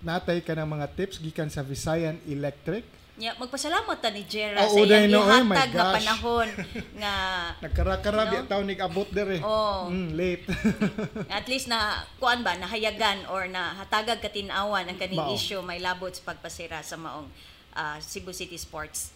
natay 0.02 0.42
ka 0.42 0.58
ng 0.58 0.66
mga 0.66 0.90
tips 0.98 1.22
gikan 1.22 1.46
sa 1.46 1.62
Visayan 1.62 2.18
Electric. 2.26 2.82
Ya, 3.20 3.36
magpasalamat 3.36 4.00
ta 4.00 4.08
ni 4.08 4.24
Jera 4.24 4.64
Oo, 4.64 4.72
sa 4.72 4.80
iyang 4.80 5.12
no, 5.12 5.20
oh 5.20 5.28
gihatag 5.28 5.70
nga 5.70 5.84
gosh. 5.84 5.96
panahon 6.00 6.48
nga 7.04 7.14
Nagkara-kara 7.60 8.22
No? 8.24 8.32
no? 8.32 8.48
taon 8.48 8.64
nig 8.64 8.80
abot 8.80 9.04
dere. 9.12 9.36
Oo. 9.44 9.92
Mm, 9.92 10.08
late. 10.16 10.44
at 11.28 11.44
least 11.44 11.68
na 11.68 12.00
kuan 12.16 12.40
ba 12.40 12.56
nahayagan 12.56 13.28
or 13.28 13.44
na 13.44 13.76
hatagag 13.76 14.24
katinawan 14.24 14.88
ang 14.88 14.96
kaning 14.96 15.20
Mao. 15.20 15.36
issue 15.36 15.60
may 15.60 15.76
labot 15.76 16.08
sa 16.16 16.32
pagpasira 16.32 16.80
sa 16.80 16.96
maong 16.96 17.28
ah, 17.76 18.00
Cebu 18.00 18.32
City 18.32 18.56
Sports 18.56 19.12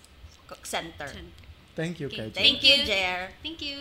Center. 0.60 1.08
Thank 1.72 1.98
you, 1.98 2.12
Jer. 2.12 2.28
Thank 2.28 2.60
you, 2.60 2.84
you. 2.84 2.86
Jer. 2.86 3.32
Thank 3.40 3.58
you. 3.64 3.80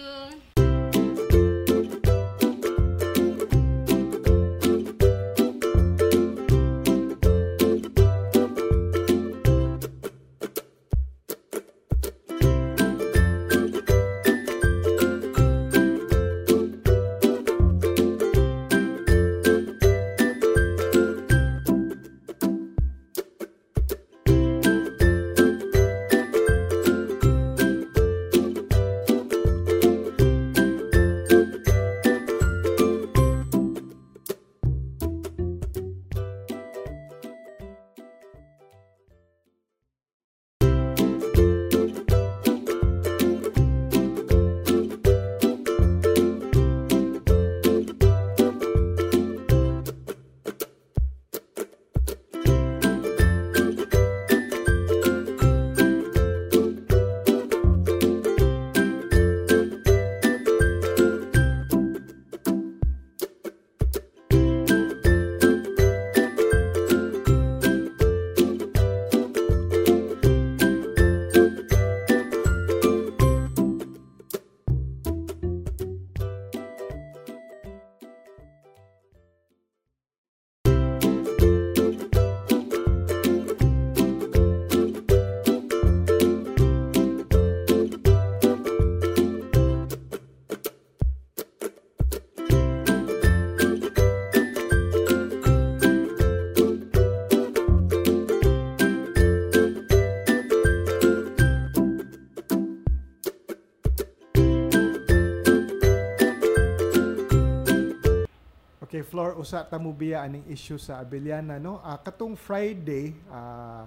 Flor, 109.13 109.37
usa 109.37 109.61
ta 109.61 109.77
mo 109.77 109.93
biya 109.93 110.25
aning 110.25 110.41
issue 110.49 110.81
sa 110.81 110.97
Abiliana, 110.97 111.61
no? 111.61 111.77
Ah, 111.85 112.01
katong 112.01 112.33
Friday, 112.33 113.13
ah, 113.29 113.85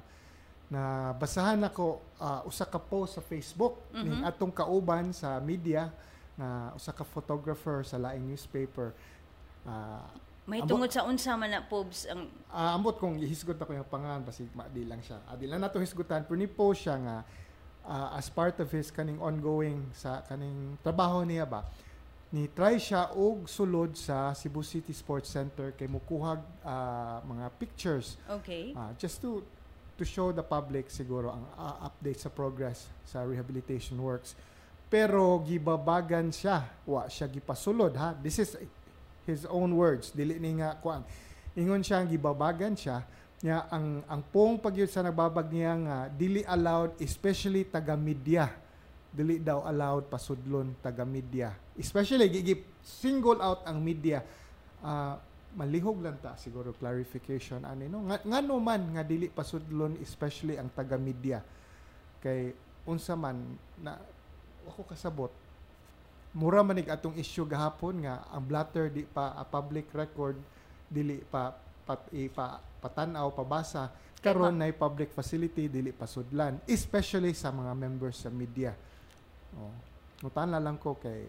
na 0.70 1.10
basahan 1.18 1.58
ako 1.66 1.98
ah, 2.22 2.46
usa 2.46 2.62
ka 2.62 2.78
post 2.78 3.18
sa 3.18 3.22
Facebook 3.22 3.82
ning 3.90 4.22
atong 4.22 4.54
kauban 4.54 5.10
sa 5.10 5.42
media 5.42 5.90
na 6.38 6.70
usa 6.74 6.94
ka 6.94 7.02
photographer 7.02 7.82
sa 7.82 7.98
laing 7.98 8.22
newspaper. 8.22 8.94
Ah, 9.66 10.06
May 10.46 10.62
Abo- 10.62 10.78
tungod 10.78 10.94
sa 10.94 11.02
unsa 11.02 11.34
man 11.34 11.50
na 11.50 11.58
pobs 11.58 12.06
ang 12.06 12.30
Ah, 12.46 12.78
ambot 12.78 12.94
kong 12.94 13.18
ihisgot 13.18 13.58
ako 13.58 13.74
yung 13.74 13.90
pangalan 13.90 14.22
basig 14.22 14.46
di 14.70 14.86
lang 14.86 15.02
siya. 15.02 15.18
Adi 15.26 15.50
lang 15.50 15.58
nato 15.58 15.82
hisgutan 15.82 16.22
pero 16.22 16.38
ni 16.38 16.46
po 16.46 16.70
siya 16.70 17.02
nga 17.02 17.16
ah, 17.82 18.14
as 18.14 18.30
part 18.30 18.54
of 18.62 18.70
his 18.70 18.94
kaning 18.94 19.18
ongoing 19.18 19.90
sa 19.90 20.22
kaning 20.22 20.78
trabaho 20.86 21.26
niya 21.26 21.42
ba 21.42 21.66
ni 22.34 22.50
try 22.50 22.74
siya 22.74 23.14
og 23.14 23.46
sulod 23.46 23.94
sa 23.94 24.34
Cebu 24.34 24.66
City 24.66 24.90
Sports 24.90 25.30
Center 25.30 25.70
kay 25.78 25.86
mukuhag 25.86 26.42
ah, 26.66 27.22
mga 27.22 27.46
pictures 27.54 28.18
okay. 28.26 28.74
ah, 28.74 28.90
just 28.98 29.22
to 29.22 29.46
to 29.94 30.04
show 30.04 30.34
the 30.34 30.42
public 30.42 30.90
siguro 30.90 31.30
ang 31.30 31.44
ah, 31.54 31.86
update 31.86 32.18
sa 32.18 32.30
progress 32.30 32.90
sa 33.06 33.22
rehabilitation 33.22 33.96
works. 33.96 34.34
Pero 34.86 35.42
gibabagan 35.42 36.30
siya, 36.30 36.62
wa 36.86 37.10
siya 37.10 37.26
gipasulod 37.26 37.98
ha. 37.98 38.14
This 38.14 38.38
is 38.38 38.54
his 39.26 39.42
own 39.50 39.74
words, 39.74 40.14
dili 40.14 40.38
ni 40.38 40.62
nga 40.62 40.78
kuan. 40.78 41.02
Ingon 41.58 41.82
siya 41.82 42.06
ang 42.06 42.08
gibabagan 42.10 42.78
siya 42.78 43.02
niya 43.44 43.68
ang 43.68 44.00
ang 44.08 44.24
pong 44.32 44.56
pagyud 44.56 44.88
sa 44.88 45.04
nagbabag 45.04 45.52
niya 45.52 45.76
nga 45.76 45.98
dili 46.08 46.40
allowed 46.48 46.96
especially 47.04 47.68
taga 47.68 47.92
media 47.92 48.48
dili 49.16 49.40
daw 49.40 49.64
allowed 49.64 50.12
pasudlon 50.12 50.76
taga 50.84 51.08
media. 51.08 51.56
Especially 51.80 52.28
gigi 52.28 52.60
single 52.84 53.40
out 53.40 53.64
ang 53.64 53.80
media. 53.80 54.20
Ah, 54.84 55.16
malihog 55.56 56.04
lang 56.04 56.20
ta 56.20 56.36
siguro 56.36 56.76
clarification 56.76 57.64
ani 57.64 57.88
no? 57.88 58.04
Nga, 58.04 58.28
ngano 58.28 58.60
man 58.60 58.92
nga 58.92 59.00
dili 59.00 59.32
pasudlon 59.32 59.96
especially 60.04 60.60
ang 60.60 60.68
taga 60.68 61.00
media. 61.00 61.40
Kay 62.20 62.52
unsa 62.84 63.16
man 63.16 63.56
na 63.80 63.96
ako 64.68 64.84
kasabot 64.92 65.32
mura 66.36 66.60
man 66.60 66.76
nig 66.76 66.92
atong 66.92 67.16
issue 67.16 67.48
gahapon 67.48 68.04
nga 68.04 68.20
ang 68.28 68.44
blatter 68.44 68.92
di 68.92 69.08
pa 69.08 69.32
a 69.32 69.44
public 69.48 69.88
record 69.96 70.36
dili 70.92 71.24
pa 71.24 71.56
pat, 71.88 72.04
i, 72.12 72.28
pa 72.28 72.60
patanaw 72.84 73.32
pabasa. 73.32 73.88
Karon 74.20 74.58
na 74.58 74.68
public 74.74 75.14
facility 75.14 75.70
dili 75.70 75.94
pasudlan 75.94 76.60
especially 76.68 77.32
sa 77.32 77.48
mga 77.48 77.72
members 77.72 78.20
sa 78.20 78.28
media 78.28 78.76
oh 79.58 79.74
Mutan 80.24 80.48
lang 80.56 80.80
ko 80.80 80.96
kay 80.96 81.28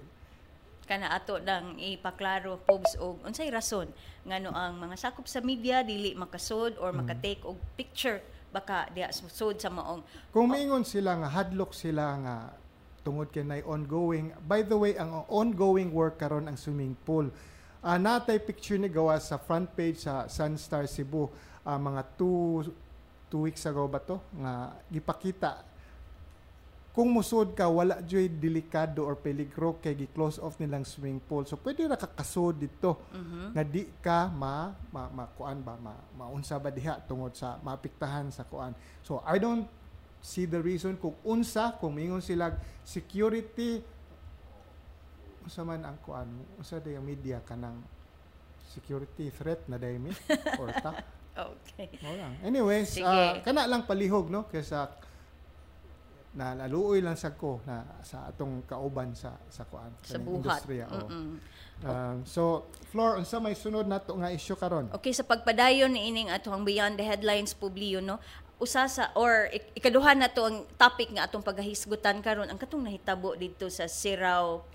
kana 0.88 1.12
ato 1.12 1.36
lang 1.43 1.75
ipaklaro 1.75 2.63
pobs 2.63 2.96
og 3.03 3.19
unsay 3.27 3.51
rason 3.51 3.91
ngano 4.24 4.55
ang 4.55 4.79
mga 4.79 4.96
sakop 4.96 5.27
sa 5.27 5.43
media 5.43 5.84
dili 5.84 6.15
makasud 6.15 6.79
or 6.79 6.96
makatake 6.96 7.43
og 7.43 7.60
picture 7.75 8.24
baka 8.55 8.88
diha 8.96 9.12
susod 9.12 9.60
sa 9.60 9.67
maong. 9.67 10.00
Kung 10.31 10.48
maingon 10.48 10.88
sila 10.88 11.19
nga 11.19 11.27
hadlok 11.27 11.75
sila 11.75 12.15
nga 12.24 12.36
tungod 13.03 13.27
kay 13.36 13.43
nay 13.43 13.60
ongoing 13.67 14.31
by 14.48 14.63
the 14.63 14.79
way 14.79 14.96
ang 14.96 15.27
ongoing 15.27 15.91
work 15.91 16.15
karon 16.15 16.48
ang 16.48 16.55
swimming 16.55 16.96
pool. 17.03 17.27
Ah, 17.84 18.00
natay 18.00 18.39
picture 18.39 18.79
ni 18.79 18.88
gawa 18.88 19.19
sa 19.19 19.36
front 19.36 19.67
page 19.75 20.07
sa 20.07 20.31
Sunstar 20.31 20.88
Cebu 20.88 21.27
Ah, 21.67 21.75
mga 21.75 22.15
two 22.15 22.63
two 23.27 23.43
weeks 23.43 23.67
ago 23.67 23.91
ba 23.91 24.00
to 24.00 24.15
nga 24.39 24.72
gipakita 24.88 25.67
kung 26.98 27.13
musod 27.13 27.54
ka 27.54 27.70
wala 27.70 28.01
joy 28.01 28.25
delikado 28.25 29.06
or 29.06 29.13
peligro 29.13 29.77
kay 29.77 29.94
gi-close 29.94 30.42
off 30.42 30.58
nilang 30.58 30.82
swimming 30.82 31.22
pool 31.22 31.46
so 31.46 31.54
pwede 31.62 31.86
ra 31.86 31.94
ka 31.94 32.10
kasud 32.10 32.58
dito 32.58 32.98
nga 33.54 33.62
di 33.62 33.86
ka 34.01 34.25
ma, 34.34 34.74
ma, 34.89 35.06
ma 35.13 35.30
kuan 35.30 35.62
ba 35.62 35.77
ma, 35.77 35.94
maunsa 36.18 36.58
ba 36.58 36.74
diha 36.74 36.98
tungod 37.06 37.38
sa 37.38 37.62
maapektahan 37.62 38.34
sa 38.34 38.42
kuan 38.50 38.74
so 39.06 39.22
i 39.30 39.38
don't 39.38 39.70
see 40.25 40.50
the 40.50 40.58
reason 40.58 40.98
kung 40.98 41.13
unsa 41.22 41.77
kung 41.77 41.94
mingon 41.94 42.18
sila 42.18 42.50
security 42.82 43.77
unsa 45.46 45.62
man 45.62 45.86
ang 45.86 46.01
kuan 46.01 46.25
unsa 46.58 46.82
day 46.82 46.98
ang 46.98 47.06
media 47.06 47.38
kanang 47.46 47.77
security 48.74 49.30
threat 49.30 49.62
na 49.70 49.77
day 49.77 50.01
mi 50.01 50.10
or 50.62 50.74
ta 50.82 50.98
Okay. 51.38 51.86
Mao 52.01 52.18
lang. 52.18 52.34
Anyways, 52.42 52.98
Sige. 52.98 53.06
ah, 53.06 53.38
kana 53.46 53.70
lang 53.70 53.86
palihog 53.86 54.25
no 54.34 54.50
kaysa 54.50 54.89
na 56.38 56.53
naluoy 56.53 57.01
lang 57.01 57.17
sa 57.17 57.34
ko 57.34 57.58
na 57.65 57.82
sa 58.06 58.29
atong 58.29 58.62
kauban 58.63 59.10
sa 59.17 59.34
sa 59.50 59.65
kuan 59.65 59.89
Sa 60.06 60.22
buhat. 60.22 60.38
industriya. 60.38 60.86
Mm-mm. 60.86 61.41
Um, 61.77 62.17
so, 62.25 62.65
Flor, 62.89 63.17
unsa 63.17 63.38
may 63.38 63.53
sunod 63.53 63.86
nato 63.86 64.13
nga 64.13 64.29
issue 64.29 64.53
karon? 64.53 64.89
Okay, 64.94 65.13
sa 65.13 65.25
pagpadayon 65.25 65.89
ni 65.89 66.10
ining 66.10 66.29
atong 66.29 66.62
Beyond 66.62 66.98
the 66.98 67.06
Headlines 67.06 67.58
Publio, 67.58 67.98
no? 67.98 68.22
Usa 68.58 68.86
sa 68.86 69.13
or 69.13 69.50
ik- 69.50 69.74
ikaduha 69.75 70.13
na 70.13 70.29
to 70.29 70.41
ang 70.41 70.65
topic 70.77 71.13
nga 71.13 71.25
atong 71.25 71.46
paghahisgutan 71.46 72.22
karon 72.22 72.50
ang 72.50 72.58
katong 72.58 72.82
nahitabo 72.82 73.34
dito 73.34 73.70
sa 73.70 73.86
Sirao 73.86 74.65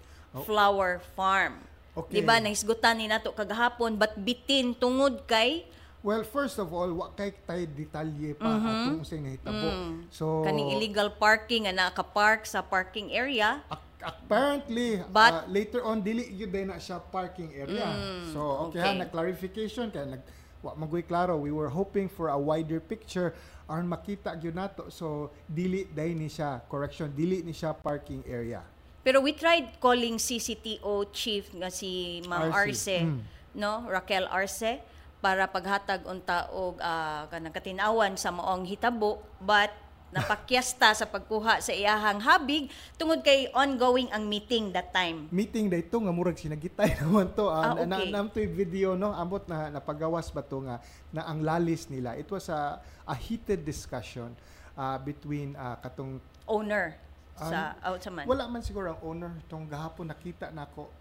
Flower 0.46 1.02
Farm. 1.14 1.58
Oh. 1.94 2.02
Okay. 2.02 2.18
Di 2.18 2.20
ba 2.22 2.40
nahisgutan 2.40 2.96
ni 2.96 3.06
nato 3.06 3.34
kagahapon 3.34 3.98
but 3.98 4.14
bitin 4.16 4.72
tungod 4.72 5.26
kay 5.26 5.66
Well, 6.02 6.26
first 6.26 6.58
of 6.58 6.74
all, 6.74 6.90
wa 6.90 7.14
kay 7.14 7.30
tay 7.46 7.62
detalye 7.62 8.34
pa 8.34 8.58
atong 8.58 9.06
unsay 9.06 9.22
nahitabo. 9.22 9.70
So, 10.10 10.26
Mm-hmm. 10.26 10.42
Mm. 10.42 10.44
kaning 10.50 10.70
illegal 10.74 11.08
parking 11.14 11.62
nga 11.70 11.72
naka-park 11.72 12.42
sa 12.42 12.58
parking 12.60 13.14
area. 13.14 13.62
apparently 14.02 14.98
uh, 14.98 15.06
But- 15.06 15.46
later 15.46 15.86
on 15.86 16.02
dili 16.02 16.26
gyud 16.34 16.50
na 16.66 16.74
siya 16.74 16.98
parking 16.98 17.54
area. 17.54 17.86
so, 18.34 18.66
okay, 18.66 18.82
ha 18.82 18.90
okay. 18.90 18.98
na 18.98 19.06
clarification 19.06 19.94
kay 19.94 20.02
nag 20.02 20.22
wa 20.58 20.74
magoy 20.74 21.06
klaro 21.06 21.38
we 21.38 21.54
were 21.54 21.70
hoping 21.70 22.10
for 22.10 22.26
a 22.30 22.38
wider 22.38 22.82
picture 22.82 23.30
aron 23.70 23.86
makita 23.86 24.34
gyud 24.34 24.58
nato. 24.58 24.90
So, 24.90 25.30
dili 25.46 25.86
day 25.86 26.18
ni 26.18 26.26
siya 26.26 26.66
correction, 26.66 27.14
dili 27.14 27.46
ni 27.46 27.54
siya 27.54 27.78
parking 27.78 28.26
area. 28.26 28.66
Pero 29.06 29.22
we 29.22 29.38
tried 29.38 29.78
calling 29.78 30.18
CCTO 30.18 31.06
chief 31.14 31.54
nga 31.54 31.70
si 31.70 32.22
Ma'am 32.26 32.50
Arce. 32.50 32.58
Arce, 32.90 32.96
Mm. 33.06 33.18
no? 33.54 33.86
Raquel 33.86 34.26
Arce 34.26 34.82
para 35.22 35.46
paghatag 35.46 36.02
unta 36.02 36.50
og 36.50 36.82
ah, 36.82 37.30
kanang 37.30 37.54
katinawan 37.54 38.18
sa 38.18 38.34
moong 38.34 38.66
hitabo 38.66 39.22
but 39.38 39.70
napakyasta 40.12 40.92
sa 40.92 41.08
pagkuha 41.08 41.64
sa 41.64 41.72
iyahang 41.72 42.20
habig 42.20 42.68
tungod 43.00 43.24
kay 43.24 43.48
ongoing 43.56 44.12
ang 44.12 44.28
meeting 44.28 44.68
that 44.68 44.92
time. 44.92 45.24
meeting 45.32 45.72
dayto 45.72 45.96
nga 46.04 46.12
murag 46.12 46.36
sinagitay 46.36 46.92
naman 47.00 47.32
to 47.32 47.48
ah, 47.48 47.72
Ah, 47.72 47.86
na, 47.88 47.96
okay. 47.96 48.12
na, 48.12 48.20
na, 48.20 48.44
video 48.50 48.92
no 48.92 49.14
ambot 49.16 49.40
na 49.48 49.72
napagawas 49.72 50.28
ba 50.28 50.44
to 50.44 50.60
nga 50.68 50.84
na 51.14 51.24
ang 51.24 51.40
lalis 51.40 51.88
nila 51.88 52.12
it 52.18 52.28
was 52.28 52.52
a, 52.52 52.76
a 53.08 53.14
heated 53.16 53.64
discussion 53.64 54.36
ah, 54.76 55.00
between 55.00 55.56
ah, 55.56 55.80
katong 55.80 56.20
Owner 56.44 56.98
sa 57.32 57.72
out 57.80 57.96
sa 58.02 58.10
man. 58.12 58.28
wala 58.28 58.44
man 58.50 58.60
siguro 58.60 58.92
ang 58.92 59.00
owner 59.00 59.32
tong 59.48 59.64
gahapon 59.64 60.04
nakita 60.04 60.52
nako 60.52 60.92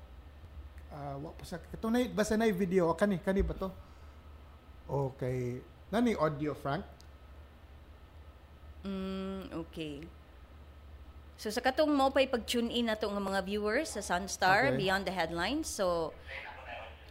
uh, 0.95 1.15
wa 1.19 1.35
pa 1.35 1.43
sa 1.43 1.59
katong 1.59 1.91
na 1.91 1.99
basta 2.07 2.39
na 2.39 2.47
video 2.47 2.87
kani 2.95 3.19
kani 3.19 3.43
ba 3.43 3.51
to 3.51 3.67
okay 4.91 5.63
nani 5.87 6.11
audio 6.19 6.51
Frank 6.51 6.83
Mm, 8.81 9.53
okay. 9.61 10.01
So 11.37 11.49
sa 11.49 11.61
katong 11.61 11.89
mo 11.89 12.13
pa'y 12.13 12.29
pag-tune 12.29 12.69
in 12.69 12.89
nato 12.89 13.09
nga 13.09 13.21
mga 13.21 13.41
viewers 13.45 13.97
sa 13.97 14.01
Sunstar 14.01 14.73
Okay. 14.73 14.77
Beyond 14.77 15.03
the 15.09 15.13
Headlines. 15.13 15.69
So 15.69 16.13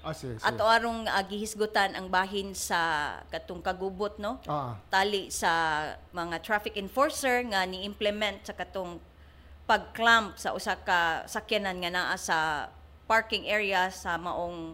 ah 0.00 0.16
sige, 0.16 0.40
sige. 0.40 0.48
ato 0.48 0.64
arong 0.64 1.04
uh, 1.04 1.24
gihisgutan 1.28 1.92
ang 1.92 2.08
bahin 2.08 2.56
sa 2.56 3.12
katong 3.28 3.60
kagubot 3.60 4.16
no. 4.16 4.40
ah 4.48 4.72
tali 4.88 5.28
sa 5.28 5.84
mga 6.16 6.40
traffic 6.40 6.80
enforcer 6.80 7.44
nga 7.52 7.68
ni-implement 7.68 8.40
sa 8.40 8.56
katong 8.56 8.96
pag-clamp 9.68 10.40
sa 10.40 10.56
usa 10.56 10.80
ka 10.80 11.28
sakyanan 11.28 11.84
nga 11.84 11.92
naa 11.92 12.16
sa 12.16 12.72
parking 13.04 13.44
area 13.44 13.92
sa 13.92 14.16
maong 14.16 14.72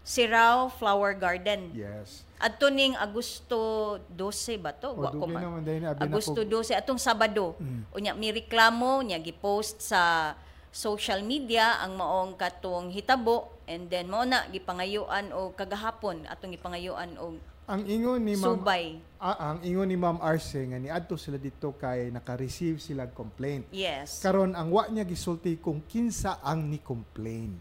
Sirao 0.00 0.72
Flower 0.72 1.12
Garden. 1.14 1.70
yes 1.76 2.24
Adto 2.40 2.72
ning 2.72 2.96
Agosto 2.96 4.00
12 4.16 4.56
ba 4.56 4.72
to? 4.72 4.96
O, 4.96 5.04
Wa 5.04 5.12
ko 5.12 5.28
man. 5.28 5.60
Agosto 6.00 6.40
ko- 6.40 6.64
12 6.64 6.72
atong 6.72 6.96
Sabado. 6.96 7.52
Mm. 7.60 7.82
Unya 7.92 8.12
mi 8.16 8.32
reklamo 8.32 9.04
nya 9.04 9.20
gipost 9.20 9.84
sa 9.84 10.32
social 10.72 11.20
media 11.20 11.84
ang 11.84 12.00
maong 12.00 12.40
katong 12.40 12.88
hitabo 12.88 13.52
and 13.68 13.92
then 13.92 14.08
mo 14.08 14.24
na 14.24 14.48
gipangayuan 14.48 15.28
og 15.36 15.52
kagahapon 15.52 16.24
atong 16.30 16.56
gipangayuan 16.56 17.12
og 17.20 17.36
ang 17.70 17.86
ingon 17.86 18.18
ni 18.26 18.34
Ma'am 18.34 18.58
subay. 18.58 18.98
Ah, 19.22 19.54
ang 19.54 19.62
ingon 19.62 19.86
ni 19.86 19.94
Ma'am 19.94 20.18
Arce 20.18 20.58
nga 20.58 20.74
niadto 20.74 21.14
sila 21.14 21.38
dito 21.38 21.70
kay 21.78 22.10
naka-receive 22.10 22.82
sila 22.82 23.06
complaint. 23.06 23.70
Yes. 23.70 24.18
Karon 24.18 24.58
ang 24.58 24.74
wa 24.74 24.90
niya 24.90 25.06
gisulti 25.06 25.54
kung 25.54 25.86
kinsa 25.86 26.42
ang 26.42 26.66
ni 26.66 26.82
complain. 26.82 27.54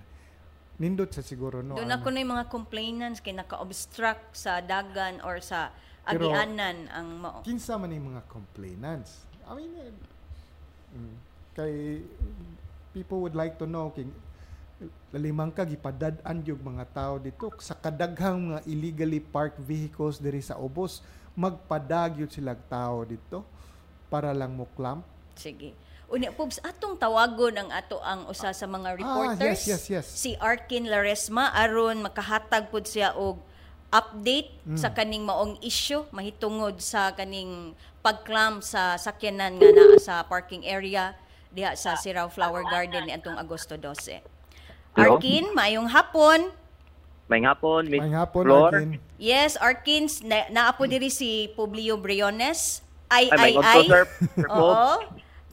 Nindot 0.79 1.11
sa 1.11 1.19
siguro 1.19 1.59
no. 1.59 1.75
Doon 1.75 1.85
ang- 1.85 1.99
ako 1.99 2.07
na 2.09 2.17
yung 2.23 2.33
mga 2.33 2.47
complainants 2.47 3.19
kay 3.19 3.35
naka-obstruct 3.35 4.31
sa 4.31 4.63
dagan 4.63 5.19
or 5.21 5.43
sa 5.43 5.75
Pero- 6.01 6.31
agianan 6.31 6.87
ang 6.87 7.07
mao. 7.19 7.39
kinsa 7.43 7.75
man 7.75 7.91
yung 7.91 8.15
mga 8.15 8.23
complainants. 8.25 9.27
I 9.43 9.51
mean, 9.53 9.71
eh, 9.75 9.91
mm, 10.95 11.15
kay 11.51 11.73
people 12.95 13.19
would 13.19 13.35
like 13.35 13.59
to 13.59 13.67
know 13.67 13.91
kay 13.91 14.07
lalimang 15.11 15.51
ka 15.51 15.67
gipadad-an 15.67 16.39
yung 16.41 16.63
mga 16.63 16.85
tao 16.89 17.19
dito 17.19 17.51
sa 17.59 17.75
kadaghang 17.75 18.55
mga 18.55 18.61
illegally 18.65 19.19
parked 19.19 19.59
vehicles 19.59 20.15
diri 20.17 20.39
sa 20.39 20.55
ubos 20.55 21.03
magpadag 21.35 22.15
yun 22.17 22.31
sila 22.31 22.55
tao 22.55 23.03
dito 23.03 23.43
para 24.07 24.31
lang 24.31 24.55
mo 24.55 24.65
clamp. 24.73 25.03
Sige. 25.35 25.75
Unya 26.09 26.29
Pubs, 26.29 26.57
atong 26.59 26.97
tawagon 26.97 27.53
ang 27.55 27.69
ato 27.69 28.01
ang 28.01 28.25
usa 28.25 28.49
sa 28.49 28.65
mga 28.65 28.97
reporters. 28.97 29.61
Ah, 29.61 29.69
yes, 29.69 29.69
yes, 29.69 29.83
yes. 29.87 30.05
Si 30.09 30.33
Arkin 30.35 30.85
Laresma 30.85 31.53
aron 31.53 32.01
makahatag 32.01 32.67
pud 32.67 32.83
siya 32.83 33.13
og 33.13 33.37
update 33.89 34.53
Mm. 34.65 34.77
sa 34.77 34.89
kaning 34.89 35.21
maong 35.21 35.57
issue 35.59 36.05
mahitungod 36.09 36.77
sa 36.77 37.09
kaning 37.09 37.73
pagklam 37.99 38.61
sa 38.61 38.93
sakyanan 38.95 39.57
nga 39.57 39.69
naa 39.69 39.97
sa 39.97 40.15
parking 40.21 40.61
area 40.61 41.17
diha 41.49 41.73
sa 41.73 41.93
Sirao 41.93 42.29
Flower 42.29 42.61
Garden 42.63 43.03
ni 43.03 43.11
atong 43.11 43.33
Agosto 43.35 43.73
12. 43.73 44.21
Hello? 44.93 45.17
Arkin, 45.17 45.49
mayong 45.51 45.89
hapon. 45.89 46.53
May 47.25 47.41
hapon, 47.41 47.85
Miss 47.85 47.97
May 47.99 48.09
hapon 48.09 48.43
Flor. 48.43 48.73
Arkin. 48.73 48.97
Yes, 49.15 49.53
Arkins, 49.55 50.21
na, 50.21 50.49
naapo 50.49 50.85
diri 50.85 51.09
si 51.09 51.49
Publio 51.53 51.93
Briones. 51.93 52.81
Ay, 53.05 53.29
Ay, 53.29 53.29
ay, 53.29 53.37
may 53.37 53.53
ay. 53.59 53.81
sir. 53.83 54.03
Sir 54.31 54.47
po. 54.47 54.65
Oo. 54.65 54.93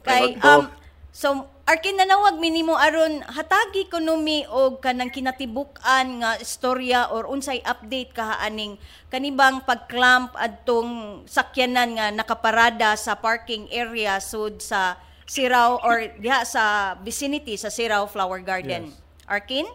Kay, 0.07 0.39
um, 0.41 0.71
so, 1.11 1.51
Arkin 1.67 1.99
nanawag 1.99 2.39
minimo 2.39 2.79
aron 2.79 3.27
hatagi 3.27 3.91
ekonomi 3.91 4.47
o 4.47 4.79
kanang 4.79 5.11
kinatibuk-an 5.11 6.23
nga 6.23 6.39
istorya 6.39 7.11
or 7.11 7.27
unsay 7.27 7.59
update 7.67 8.15
kahaaning 8.15 8.79
kanibang 9.11 9.67
pagclamp 9.67 10.31
adtong 10.39 11.27
sakyanan 11.27 11.99
nga 11.99 12.15
nakaparada 12.15 12.95
sa 12.95 13.19
parking 13.19 13.67
area 13.75 14.23
sud 14.23 14.63
sa 14.63 14.95
Sirao 15.27 15.83
or 15.83 16.07
diha 16.23 16.47
sa 16.47 16.95
vicinity 17.03 17.59
sa 17.59 17.67
Sirao 17.67 18.07
Flower 18.07 18.39
Garden. 18.47 18.95
Yes. 18.95 19.27
Arkin? 19.27 19.67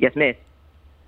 Yes, 0.00 0.16
Miss. 0.16 0.40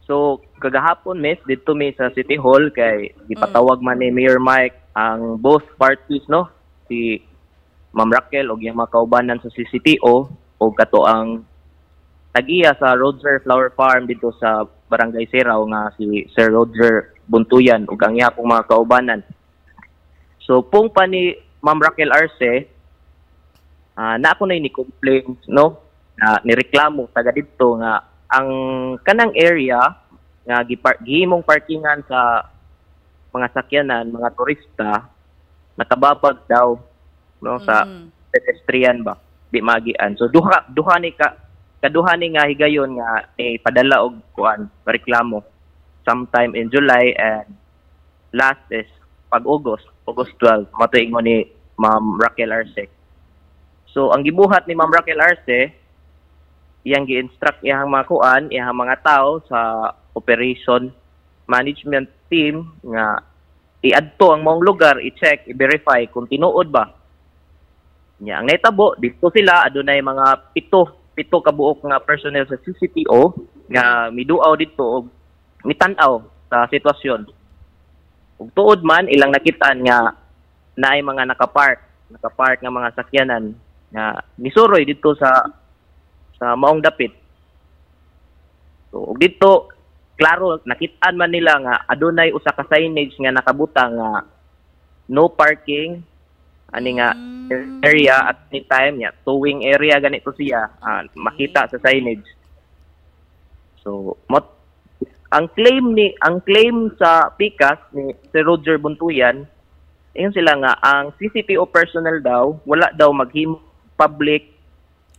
So, 0.05 0.45
kagahapon, 0.61 1.17
Miss, 1.17 1.41
dito 1.49 1.73
mi 1.73 1.97
sa 1.97 2.13
City 2.13 2.37
Hall 2.37 2.69
kay 2.77 3.17
gipatawag 3.25 3.81
man 3.81 4.05
ni 4.05 4.13
Mayor 4.13 4.37
Mike 4.37 4.77
ang 4.93 5.41
both 5.41 5.65
parties, 5.81 6.29
no? 6.29 6.53
Si 6.93 7.25
Ma'am 7.93 8.13
Raquel 8.13 8.49
o 8.53 8.61
yung 8.61 8.79
mga 8.79 8.93
kaubanan 8.93 9.41
sa 9.41 9.49
CCTO 9.49 10.15
o 10.59 10.65
kato 10.75 11.09
ang 11.09 11.45
tagiya 12.35 12.77
sa 12.77 12.93
Roger 12.95 13.41
Flower 13.41 13.73
Farm 13.73 14.05
dito 14.05 14.35
sa 14.37 14.65
Barangay 14.65 15.29
Serao 15.29 15.65
nga 15.69 15.93
si 15.97 16.29
Sir 16.33 16.53
Roger 16.53 17.17
Buntuyan 17.29 17.85
ug 17.89 18.01
ang 18.01 18.17
iyang 18.17 18.37
mga 18.37 18.69
kaubanan. 18.69 19.21
So, 20.41 20.65
pung 20.65 20.89
pa 20.89 21.05
ni 21.05 21.37
Ma'am 21.61 21.81
Raquel 21.83 22.15
Arce, 22.15 22.79
ah 23.99 24.15
na 24.15 24.31
ako 24.31 24.47
na 24.47 24.55
ni 24.55 24.71
complaint 24.71 25.43
no 25.51 25.83
na 26.15 26.39
nireklamo 26.47 27.11
taga 27.11 27.35
dito 27.35 27.75
nga 27.83 27.99
ang 28.31 28.49
kanang 29.03 29.35
area 29.35 29.83
nga 30.47 30.63
gihimong 31.03 31.43
parkingan 31.43 32.07
sa 32.07 32.47
mga 33.35 33.51
sakyanan 33.51 34.07
mga 34.15 34.31
turista 34.39 35.11
nakababag 35.75 36.47
daw 36.47 36.79
no 37.45 37.59
sa 37.63 37.87
Mm. 37.87 38.09
pedestrian 38.35 38.99
ba 39.03 39.15
di 39.49 39.65
magian 39.65 40.13
so 40.19 40.29
duha 40.29 40.69
duha 40.73 41.01
ni 41.01 41.15
ka 41.17 41.33
kaduha 41.81 42.19
ni 42.19 42.37
nga 42.37 42.45
higayon 42.45 42.99
nga 42.99 43.33
eh, 43.39 43.57
padala 43.63 44.05
og 44.05 44.21
kuan 44.37 44.69
reklamo 44.85 45.41
sometime 46.05 46.53
in 46.59 46.69
July 46.69 47.15
and 47.17 47.49
last 48.35 48.61
is 48.69 48.89
pag 49.33 49.47
August 49.49 49.89
August 50.05 50.35
12 50.43 50.69
matuingon 50.77 51.25
ni 51.25 51.47
Ma'am 51.79 52.19
Raquel 52.21 52.53
Arce 52.53 52.99
So 53.89 54.13
ang 54.13 54.23
gibuhat 54.23 54.69
ni 54.69 54.77
Ma'am 54.77 54.93
Raquel 54.93 55.19
Arce, 55.19 55.73
iyang 56.85 57.09
gi-instruct 57.09 57.65
iyang 57.65 57.89
mga 57.89 58.07
kuan, 58.07 58.43
iyang 58.53 58.77
mga 58.77 59.01
tao 59.01 59.41
sa 59.49 59.91
operation 60.13 60.93
management 61.49 62.07
team 62.29 62.69
nga 62.85 63.25
i-adto 63.81 64.37
ang 64.37 64.45
mong 64.45 64.61
lugar, 64.61 65.01
i-check, 65.01 65.49
i-verify 65.49 66.05
kung 66.13 66.29
tinuod 66.29 66.69
ba. 66.69 66.93
Nya 68.19 68.43
ang 68.43 68.51
naitabo 68.51 68.99
dito 68.99 69.31
sila 69.31 69.63
adunay 69.63 70.03
mga 70.03 70.51
pito 70.51 71.11
pito 71.15 71.39
ka 71.39 71.55
buok 71.55 71.87
nga 71.87 72.03
personnel 72.03 72.47
sa 72.47 72.59
CCTO 72.59 73.35
nga 73.71 74.11
miduaw 74.11 74.55
dito 74.59 74.83
og 74.83 75.05
mitan-aw 75.67 76.23
sa 76.47 76.67
sitwasyon. 76.71 77.21
Ug 78.39 78.49
tuod 78.55 78.87
man 78.87 79.11
ilang 79.11 79.35
nakitaan 79.35 79.83
nga 79.83 80.15
naay 80.79 81.03
mga 81.03 81.27
nakapark, 81.27 81.83
nakapark 82.15 82.63
nga 82.63 82.71
mga 82.71 82.95
sakyanan 82.95 83.45
nga 83.91 84.23
misuroy 84.39 84.87
dito 84.87 85.15
sa 85.19 85.47
sa 86.39 86.55
maong 86.55 86.83
dapit. 86.83 87.11
So 88.95 89.15
ug 89.15 89.19
dito 89.19 89.75
klaro 90.19 90.63
nakitaan 90.67 91.19
man 91.19 91.31
nila 91.31 91.59
nga 91.63 91.75
adunay 91.87 92.35
usa 92.35 92.51
ka 92.51 92.67
signage 92.67 93.15
nga 93.19 93.31
nakabutang 93.31 93.95
nga 93.95 94.27
no 95.11 95.31
parking 95.31 96.03
ani 96.75 97.01
nga 97.01 97.17
area 97.81 98.29
at 98.29 98.45
any 98.53 98.61
time 98.69 99.01
ya 99.01 99.11
towing 99.25 99.65
area 99.65 99.97
ganito 99.97 100.33
siya 100.37 100.69
ah, 100.85 101.01
makita 101.17 101.65
sa 101.69 101.79
signage. 101.81 102.25
So 103.81 104.21
mot 104.29 104.45
ang 105.33 105.49
claim 105.53 105.97
ni 105.97 106.13
ang 106.25 106.41
claim 106.45 106.93
sa 106.97 107.33
PICAS 107.33 107.93
ni 107.93 108.13
si 108.13 108.39
Roger 108.41 108.81
Buntuyan 108.81 109.45
ayun 110.17 110.33
sila 110.33 110.57
nga 110.61 110.73
ang 110.81 111.13
CCTO 111.17 111.69
personnel 111.69 112.21
daw 112.21 112.57
wala 112.65 112.89
daw 112.97 113.13
maghimo 113.13 113.61
public 113.97 114.57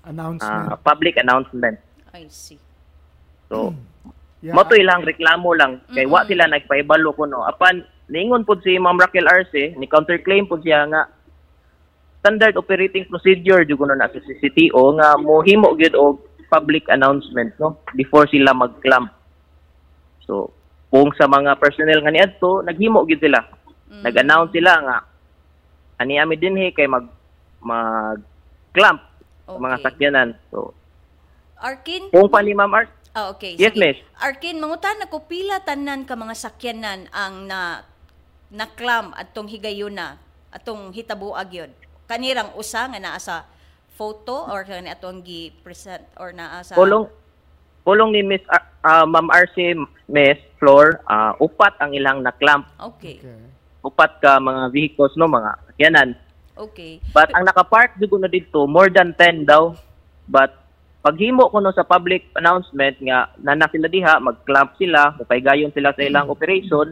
Announcement. 0.05 0.65
ah, 0.71 0.77
public 0.79 1.15
announcement. 1.19 1.77
I 2.13 2.25
see. 2.29 2.57
so 3.49 3.73
Yeah. 4.39 4.55
mo 4.55 4.63
ilang 4.71 5.03
reklamo 5.03 5.51
lang. 5.51 5.83
Kay 5.91 6.07
wa 6.07 6.23
sila 6.23 6.47
nagpaibalo 6.47 7.12
kuno. 7.12 7.43
Apan 7.43 7.83
niingon 8.07 8.47
pud 8.47 8.63
si 8.63 8.79
Ma'am 8.79 8.95
Raquel 8.95 9.27
Arce 9.27 9.75
ni 9.75 9.83
counterclaim 9.83 10.47
pud 10.47 10.63
siya 10.63 10.88
nga 10.88 11.12
standard 12.19 12.55
operating 12.55 13.08
procedure 13.08 13.63
kuno 13.63 13.95
na 13.95 14.12
sa 14.12 14.19
CCTO 14.19 14.99
nga 14.99 15.15
mohimo 15.15 15.75
gyud 15.75 15.95
og 15.95 16.19
public 16.49 16.84
announcement 16.89 17.53
no 17.62 17.77
before 17.93 18.25
sila 18.27 18.51
mag-clamp 18.51 19.13
so 20.25 20.49
kung 20.89 21.13
sa 21.13 21.29
mga 21.29 21.55
personnel 21.62 22.01
nga 22.01 22.12
niadto 22.12 22.65
naghimo 22.65 23.05
gyud 23.05 23.21
sila 23.21 23.39
nag-announce 23.89 24.51
sila 24.53 24.73
nga 24.84 24.97
ani 25.97 26.17
ami 26.17 26.36
dinhi 26.36 26.71
kay 26.71 26.88
mag 26.88 27.05
mag 27.62 28.19
clamp 28.73 28.99
sa 29.45 29.58
mga 29.58 29.77
Okay. 29.77 29.86
sakyanan 29.86 30.29
so 30.51 30.73
Arkin? 31.60 32.08
kung 32.10 32.27
pa 32.27 32.39
ni 32.39 32.53
Ma'am 32.53 32.71
Arce 32.71 32.99
Ah, 33.10 33.34
okay. 33.34 33.58
Yes, 33.58 33.73
miss. 33.73 33.97
Arkin, 34.21 34.62
mangutan 34.62 35.01
na 35.01 35.10
ko 35.10 35.25
pila 35.25 35.65
tanan 35.65 36.05
ka 36.05 36.13
mga 36.13 36.38
sakyanan 36.38 37.10
ang 37.10 37.49
na 37.49 37.82
naklam 38.53 39.17
atong 39.17 39.49
higayuna 39.49 40.21
atong 40.53 40.93
hitabuag 40.93 41.49
yun. 41.49 41.71
Kanirang 42.09 42.57
usa 42.57 42.89
nga 42.89 42.97
naa 42.97 43.21
sa 43.21 43.45
photo 43.93 44.49
or 44.49 44.65
kani 44.65 44.89
atong 44.89 45.21
gi 45.21 45.53
present 45.61 46.01
or 46.17 46.33
naa 46.33 46.65
sa 46.65 46.73
Pulong 46.73 47.05
pulong 47.85 48.09
ni 48.09 48.25
Miss 48.25 48.41
Ar- 48.49 48.73
ah, 48.81 49.05
Ma'am 49.05 49.29
RC 49.29 49.77
Miss 50.09 50.41
Floor, 50.57 51.05
ah, 51.05 51.37
upat 51.37 51.77
ang 51.77 51.93
ilang 51.93 52.25
na-clamp. 52.25 52.65
Okay. 52.97 53.21
Okay. 53.21 53.45
Upat 53.85 54.17
ka 54.25 54.41
mga 54.41 54.73
vehicles 54.73 55.13
no 55.21 55.29
mga 55.29 55.53
sakyanan. 55.69 56.09
Okay. 56.57 56.97
But 57.13 57.29
ang 57.31 57.45
naka-park 57.45 58.01
dito 58.01 58.17
na 58.17 58.27
dito 58.27 58.65
more 58.65 58.89
than 58.89 59.13
10 59.13 59.45
daw. 59.45 59.77
But 60.25 60.57
paghimo 61.05 61.47
ko 61.53 61.61
no 61.61 61.71
sa 61.71 61.85
public 61.85 62.33
announcement 62.35 62.97
nga 63.05 63.29
nana 63.37 63.69
sila 63.69 63.85
diha 63.85 64.17
mag-clamp 64.17 64.75
sila, 64.81 65.13
mapaygayon 65.13 65.71
sila 65.77 65.93
sa 65.93 66.01
ilang 66.01 66.27
operation. 66.27 66.91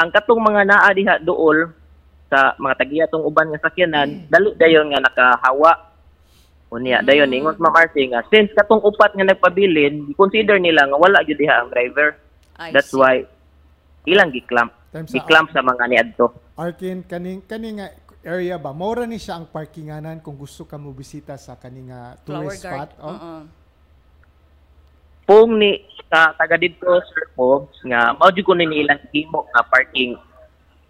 Ang 0.00 0.08
katong 0.08 0.40
mga 0.40 0.62
naa 0.72 0.88
diha 0.96 1.20
duol 1.20 1.68
sa 2.26 2.54
mga 2.58 2.74
tagiya 2.78 3.04
tong 3.06 3.22
uban 3.22 3.48
nga 3.54 3.62
sakyanan, 3.62 4.26
dali 4.26 4.50
dayon 4.58 4.90
nga 4.90 5.02
nakahawa 5.02 5.86
Unya, 6.66 6.98
dayon 6.98 7.30
ingon 7.30 7.54
sa 7.54 7.62
Ma'am 7.62 7.78
RC 7.78 7.96
nga 8.10 8.26
since 8.26 8.50
katong 8.50 8.82
upat 8.82 9.14
nga 9.14 9.22
nagpabilin, 9.22 10.10
consider 10.18 10.58
nila 10.58 10.82
nga 10.90 10.98
wala 10.98 11.22
gyud 11.22 11.38
diha 11.38 11.62
ang 11.62 11.70
driver. 11.70 12.18
I 12.58 12.74
That's 12.74 12.90
see. 12.90 12.98
why 12.98 13.22
ilang 14.02 14.34
gi-clamp. 14.34 14.74
Times 14.90 15.14
sa- 15.14 15.62
mga 15.62 15.84
niadto. 15.86 16.34
Arkin, 16.58 17.06
kaning 17.06 17.46
kaning 17.46 17.86
area 18.26 18.58
ba 18.58 18.74
mora 18.74 19.06
ni 19.06 19.22
siya 19.22 19.38
ang 19.38 19.46
parkinganan 19.46 20.18
kung 20.18 20.34
gusto 20.34 20.66
ka 20.66 20.74
mo 20.74 20.90
bisita 20.90 21.38
sa 21.38 21.54
kaning 21.54 21.94
Flower 22.26 22.50
tourist 22.50 22.66
guard. 22.66 22.90
spot. 22.90 22.90
Oh. 22.98 23.42
Kung 25.26 25.58
ni 25.62 25.86
sa 26.10 26.34
taga 26.34 26.58
dito 26.58 26.86
Sir 26.86 27.30
Pogs 27.38 27.78
nga 27.86 28.10
mao 28.18 28.30
ko 28.30 28.52
ni 28.58 28.66
ilang 28.82 29.02
himo 29.14 29.46
nga 29.54 29.62
parking 29.62 30.18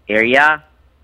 area. 0.09 0.57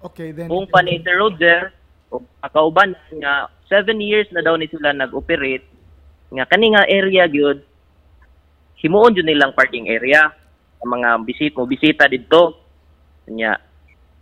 Okay, 0.03 0.35
then 0.35 0.51
Kung 0.51 0.67
pa 0.67 0.83
ni 0.83 0.99
Sir. 0.99 1.15
Roger 1.15 1.71
o 2.11 2.19
kakauban 2.43 2.91
nga 3.23 3.47
7 3.71 3.95
years 4.03 4.27
na 4.35 4.43
daw 4.43 4.59
ni 4.59 4.67
sila 4.67 4.91
nag-operate. 4.91 5.65
Nga 6.29 6.45
kani 6.51 6.75
nga 6.75 6.83
area 6.85 7.25
gyud 7.31 7.63
himuon 8.83 9.15
jud 9.15 9.23
nilang 9.23 9.55
parking 9.55 9.87
area. 9.87 10.27
Ang 10.83 10.99
mga 10.99 11.09
bisit 11.23 11.55
mo 11.55 11.63
bisita 11.63 12.11
didto. 12.11 12.59
Nya 13.31 13.55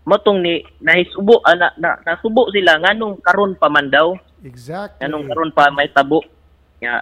motong 0.06 0.46
ni 0.46 0.62
nahisubo 0.82 1.42
ana 1.42 1.74
na, 1.82 1.98
nasubo 2.06 2.50
sila 2.54 2.78
nganong 2.78 3.18
karon 3.26 3.58
pa 3.58 3.68
man 3.74 3.90
daw. 3.90 4.14
Exactly. 4.46 5.02
nganong 5.02 5.26
karon 5.34 5.52
pa 5.52 5.74
may 5.74 5.90
tabo. 5.90 6.22
Nga 6.78 7.02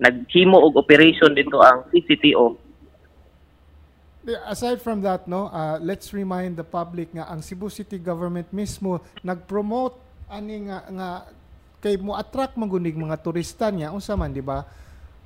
naghimo 0.00 0.56
og 0.56 0.80
operation 0.80 1.36
dito 1.36 1.60
ang 1.60 1.84
CCTO 1.92 2.67
Aside 4.28 4.84
from 4.84 5.00
that, 5.08 5.24
no, 5.24 5.48
uh, 5.48 5.80
let's 5.80 6.12
remind 6.12 6.60
the 6.60 6.66
public 6.66 7.16
nga 7.16 7.32
ang 7.32 7.40
Cebu 7.40 7.72
City 7.72 7.96
government 7.96 8.52
mismo 8.52 9.00
nag-promote 9.24 9.96
ani 10.28 10.68
nga 10.68 10.84
nga 10.92 11.08
kay 11.80 11.96
mo 11.96 12.12
attract 12.12 12.60
magunig 12.60 12.92
mga 12.92 13.16
turista 13.24 13.72
niya 13.72 13.88
unsa 13.88 14.12
man 14.18 14.34
di 14.34 14.44
ba? 14.44 14.68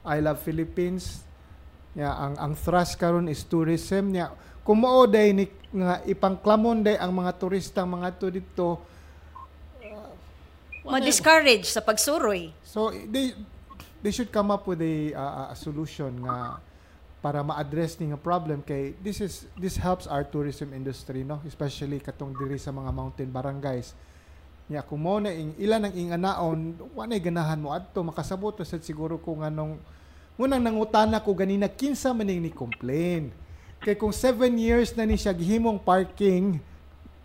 I 0.07 0.23
love 0.23 0.39
Philippines. 0.39 1.27
Ya 1.99 2.15
ang 2.15 2.39
ang 2.39 2.53
thrust 2.55 2.95
karon 2.95 3.27
is 3.27 3.43
tourism 3.43 4.15
niya. 4.15 4.31
Kung 4.63 4.87
mao 4.87 5.11
day 5.11 5.35
ni 5.35 5.51
nga 5.75 5.99
ipangklamon 6.07 6.87
day 6.87 6.95
ang 6.95 7.11
mga 7.11 7.33
turista 7.35 7.83
mga 7.83 8.15
to 8.23 8.29
dito. 8.31 8.69
Ma-discourage 10.87 11.67
sa 11.67 11.83
pagsuroy. 11.83 12.55
So 12.63 12.95
they 12.95 13.35
they 14.03 14.11
should 14.15 14.31
come 14.31 14.51
up 14.51 14.67
with 14.67 14.83
a, 14.83 15.15
uh, 15.15 15.55
a 15.55 15.57
solution 15.59 16.23
nga 16.23 16.59
para 17.23 17.39
ma-address 17.47 18.03
ni 18.03 18.11
nga 18.11 18.19
problem 18.19 18.67
kay 18.67 18.99
this 18.99 19.23
is 19.23 19.47
this 19.55 19.79
helps 19.79 20.11
our 20.11 20.27
tourism 20.27 20.75
industry 20.75 21.23
no? 21.23 21.39
Especially 21.47 22.03
katong 22.03 22.35
diri 22.35 22.59
sa 22.59 22.75
mga 22.75 22.91
mountain 22.91 23.31
barangays. 23.31 23.95
Nya 24.67 24.83
kung 24.83 25.07
mo 25.07 25.23
na 25.23 25.31
ing 25.31 25.55
ilan 25.55 25.87
ang 25.87 25.95
inganaon 25.95 26.59
wanay 26.99 27.23
ganahan 27.23 27.63
mo 27.63 27.71
adto 27.71 28.03
makasabot 28.03 28.59
sad 28.67 28.83
siguro 28.83 29.23
kung 29.23 29.47
anong 29.47 29.79
munang 30.35 30.59
nangutana 30.59 31.23
ko 31.23 31.31
ganina 31.31 31.71
kinsa 31.71 32.11
man 32.11 32.27
ning 32.27 32.43
ni 32.43 32.51
complain. 32.51 33.31
Kay 33.79 33.95
kung 33.95 34.11
7 34.11 34.59
years 34.59 34.91
na 34.99 35.07
ni 35.07 35.15
siya 35.15 35.31
gihimong 35.31 35.79
parking 35.79 36.59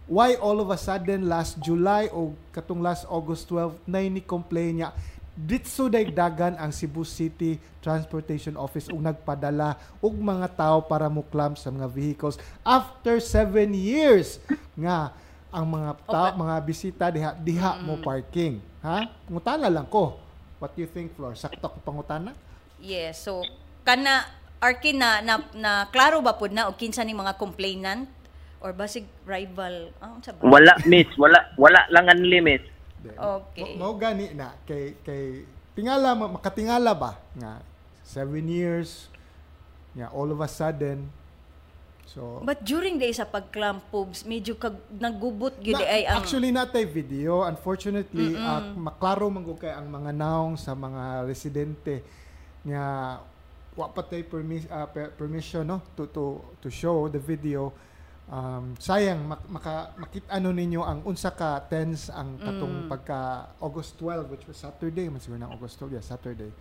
why 0.06 0.38
all 0.38 0.62
of 0.62 0.70
a 0.70 0.78
sudden 0.78 1.26
last 1.26 1.58
July 1.58 2.06
o 2.14 2.38
katong 2.54 2.86
last 2.86 3.04
August 3.10 3.50
12 3.50 3.82
na 3.90 4.06
ni 4.06 4.22
complain 4.22 4.82
niya 4.82 4.94
ditso 5.38 5.86
dagan 5.86 6.58
ang 6.58 6.74
Cebu 6.74 7.06
City 7.06 7.62
Transportation 7.78 8.58
Office 8.58 8.90
ug 8.90 8.98
nagpadala 8.98 9.78
og 10.02 10.18
mga 10.18 10.50
tao 10.58 10.82
para 10.82 11.06
mo 11.06 11.22
clamp 11.22 11.62
sa 11.62 11.70
mga 11.70 11.86
vehicles. 11.86 12.42
After 12.66 13.22
7 13.22 13.70
years 13.78 14.42
nga 14.74 15.14
ang 15.54 15.66
mga 15.70 15.92
tao, 16.10 16.28
mga 16.34 16.56
bisita 16.66 17.06
diha 17.14 17.32
diha 17.38 17.78
mo 17.86 18.02
parking. 18.02 18.58
Ha? 18.82 19.06
Ngutana 19.30 19.70
lang 19.70 19.86
ko. 19.86 20.18
What 20.58 20.74
do 20.74 20.82
you 20.82 20.90
think 20.90 21.14
Flor? 21.14 21.38
Sakto 21.38 21.70
ko 21.70 21.78
pangutana 21.86 22.34
Yes. 22.82 23.22
So 23.22 23.46
kana 23.86 24.26
Arkin 24.58 24.98
na 24.98 25.22
na, 25.22 25.38
na 25.54 25.86
klaro 25.94 26.18
ba 26.26 26.34
pud 26.34 26.50
na 26.50 26.66
og 26.66 26.82
kinsa 26.82 27.06
ni 27.06 27.14
mga 27.14 27.38
complainant? 27.38 28.10
Or 28.58 28.74
basig 28.74 29.06
rival? 29.22 29.94
Unsa 30.02 30.34
ba? 30.34 30.42
wala 30.42 30.74
miss. 30.90 31.06
Wala 31.14 31.54
wala 31.62 31.86
lang 31.94 32.10
ang 32.10 32.26
limit 32.26 32.66
Okay. 33.06 33.78
Mao 33.78 33.94
gani 33.94 34.34
na 34.34 34.58
kay 34.66 34.98
kay 35.06 35.46
tingala 35.78 36.18
ma- 36.18 36.34
makatingala 36.40 36.92
ba? 36.98 37.12
Nga 37.38 37.52
7 38.04 38.34
years 38.48 39.12
nga 39.94 40.10
all 40.14 40.30
of 40.30 40.40
a 40.42 40.50
sudden 40.50 41.10
so. 42.08 42.40
But 42.42 42.64
during 42.64 42.98
day 42.98 43.12
sa 43.12 43.28
pagclamp 43.28 43.84
pubs, 43.92 44.24
medyo 44.24 44.56
kag 44.56 44.80
naggubot 44.96 45.60
gyud 45.60 45.78
Na- 45.78 45.92
ay 45.92 46.08
ang 46.08 46.24
actually 46.24 46.50
natay 46.50 46.88
video. 46.88 47.44
Unfortunately 47.44 48.34
ah, 48.40 48.64
maklaro 48.74 49.28
man 49.28 49.44
kay 49.60 49.74
ang 49.76 49.92
mga 49.92 50.12
naong 50.16 50.56
sa 50.56 50.74
mga 50.74 51.28
residente 51.28 52.02
nga 52.64 53.18
wa 53.78 53.88
pa 53.94 54.02
tay 54.02 54.26
permis, 54.26 54.66
per- 54.90 55.14
permission 55.14 55.62
no 55.62 55.78
to 55.94 56.10
to 56.10 56.42
to 56.58 56.68
show 56.74 57.06
the 57.06 57.22
video 57.22 57.70
um, 58.28 58.76
sayang 58.78 59.24
mak, 59.26 59.42
maka 59.48 59.74
makit 59.96 60.24
ano 60.28 60.52
ninyo 60.52 60.82
ang 60.82 61.00
unsa 61.04 61.32
ka 61.32 61.64
tense 61.64 62.08
ang 62.10 62.36
katong 62.38 62.88
pagka 62.88 63.20
August 63.58 63.96
12 63.98 64.28
which 64.28 64.46
was 64.46 64.56
Saturday 64.56 65.08
man 65.08 65.18
siguro 65.18 65.40
na 65.40 65.50
August 65.50 65.80
12 65.80 65.94
yeah 65.94 66.04
Saturday 66.04 66.52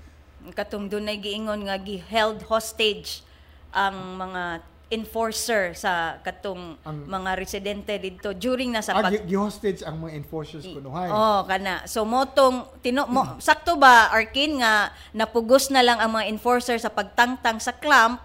katong 0.48 0.86
dunay 0.86 1.16
giingon 1.16 1.66
nga 1.66 1.76
gi 1.76 1.98
held 1.98 2.42
hostage 2.44 3.26
ang 3.70 3.94
mga 4.16 4.62
enforcer 4.86 5.74
sa 5.74 6.22
katong 6.22 6.78
Ang- 6.80 7.10
mga 7.10 7.30
residente 7.34 7.90
didto 7.98 8.30
during 8.30 8.70
na 8.70 8.78
sa 8.78 8.94
Ah, 8.94 9.02
pag 9.02 9.18
gi- 9.18 9.26
gi-hostage 9.26 9.82
ang 9.82 9.98
mga 9.98 10.14
enforcers 10.14 10.62
kunuhay. 10.62 11.10
Oh, 11.10 11.42
kana. 11.42 11.82
So 11.84 12.06
motong 12.06 12.70
tino 12.78 13.02
mo 13.10 13.26
sakto 13.42 13.74
ba 13.74 14.14
Arkin 14.14 14.62
nga 14.62 14.94
napugos 15.10 15.74
na 15.74 15.82
lang 15.82 15.98
ang 15.98 16.14
mga 16.14 16.30
enforcer 16.30 16.78
sa 16.78 16.86
pagtangtang 16.88 17.58
sa 17.58 17.74
clamp 17.74 18.22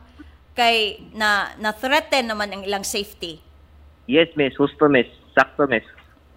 kay 0.52 1.00
na 1.16 1.56
na 1.60 1.72
threaten 1.72 2.28
naman 2.28 2.52
ang 2.52 2.62
ilang 2.64 2.84
safety. 2.84 3.40
Yes, 4.08 4.28
miss. 4.36 4.56
Husto, 4.60 4.92
miss. 4.92 5.08
Sakto, 5.32 5.70
miss. 5.70 5.86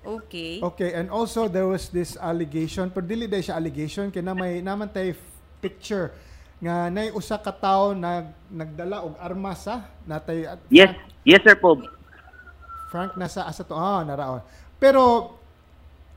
Okay. 0.05 0.61
Okay, 0.61 0.93
and 0.93 1.09
also 1.09 1.49
there 1.49 1.67
was 1.67 1.89
this 1.89 2.21
allegation, 2.21 2.93
pero 2.93 3.09
dili 3.09 3.25
dahil 3.25 3.51
siya 3.51 3.57
allegation, 3.57 4.13
kaya 4.13 4.21
na 4.21 4.37
may 4.37 4.61
naman 4.61 4.93
tayo 4.93 5.17
picture 5.65 6.13
nga 6.61 6.93
nay 6.93 7.09
usa 7.13 7.41
ka 7.41 7.51
tawo 7.51 7.97
nag 7.97 8.31
nagdala 8.53 9.05
og 9.05 9.17
armas 9.21 9.65
ha 9.69 9.85
natay 10.09 10.49
at 10.49 10.61
Yes. 10.69 10.93
Yes, 11.25 11.41
sir 11.41 11.57
po. 11.57 11.81
Frank 12.93 13.17
nasa 13.17 13.49
asa 13.49 13.65
to 13.65 13.75
ah 13.75 14.05
naraon. 14.05 14.45
Pero 14.77 15.35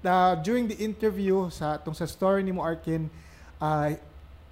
uh, 0.04 0.34
during 0.44 0.68
the 0.68 0.78
interview 0.78 1.48
sa 1.48 1.80
tong 1.80 1.96
sa 1.96 2.06
story 2.06 2.44
ni 2.44 2.52
mo 2.52 2.62
Arkin, 2.62 3.08
uh, 3.64 3.96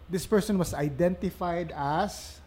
this 0.08 0.24
person 0.24 0.56
was 0.56 0.72
identified 0.72 1.76
as 1.76 2.40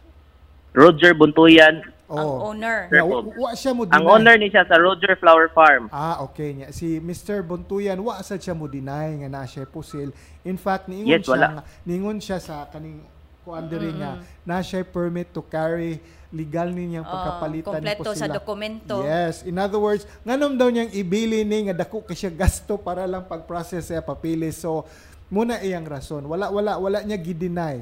Roger 0.72 1.12
Buntuyan. 1.16 1.84
Ang 2.08 2.24
oh, 2.24 2.56
owner. 2.56 2.88
yeah, 2.88 3.04
wa, 3.04 3.20
wa 3.20 3.52
siya 3.52 3.76
mo 3.76 3.84
Ang 3.84 4.04
owner 4.08 4.40
ni 4.40 4.48
siya 4.48 4.64
sa 4.64 4.80
Roger 4.80 5.12
Flower 5.20 5.52
Farm. 5.52 5.92
Ah, 5.92 6.24
okay 6.24 6.56
niya. 6.56 6.72
Si 6.72 6.96
Mr. 7.04 7.44
Buntuyan, 7.44 8.00
wa 8.00 8.16
sad 8.24 8.40
siya 8.40 8.56
mo 8.56 8.64
deny 8.64 9.20
nga 9.24 9.28
na 9.28 9.44
siya 9.44 9.68
pusil. 9.68 10.16
In 10.40 10.56
fact, 10.56 10.88
niingon 10.88 11.20
Yes, 11.20 11.28
siya 11.28 11.36
wala. 11.36 11.48
nga, 11.52 11.62
niingon 11.84 12.18
siya 12.24 12.40
sa 12.40 12.64
kaning 12.72 13.04
kuan 13.44 13.64
diri 13.68 13.92
nga 13.96 14.20
na 14.44 14.60
siya 14.60 14.84
permit 14.84 15.32
to 15.32 15.40
carry 15.40 16.00
legal 16.28 16.68
ninyang 16.68 17.04
Oh, 17.04 17.12
pagkapalitan 17.12 17.80
ni 17.80 17.88
kompleto 17.96 18.12
sa 18.12 18.28
dokumento. 18.28 19.00
Yes, 19.00 19.44
in 19.48 19.56
other 19.56 19.80
words, 19.80 20.04
nganom 20.24 20.60
daw 20.60 20.68
niyang 20.68 20.92
ibili 20.92 21.44
ni 21.44 21.72
nga 21.72 21.76
dako 21.76 22.04
kay 22.04 22.12
siya 22.16 22.32
gasto 22.32 22.76
para 22.76 23.08
lang 23.08 23.24
pag-process 23.24 23.88
sa 23.88 24.04
papilis. 24.04 24.60
So 24.60 24.84
muna 25.32 25.60
iyang 25.64 25.88
rason. 25.88 26.24
Wala 26.28 26.52
wala 26.52 26.76
wala 26.76 26.98
niya 27.04 27.16
gi-deny. 27.16 27.80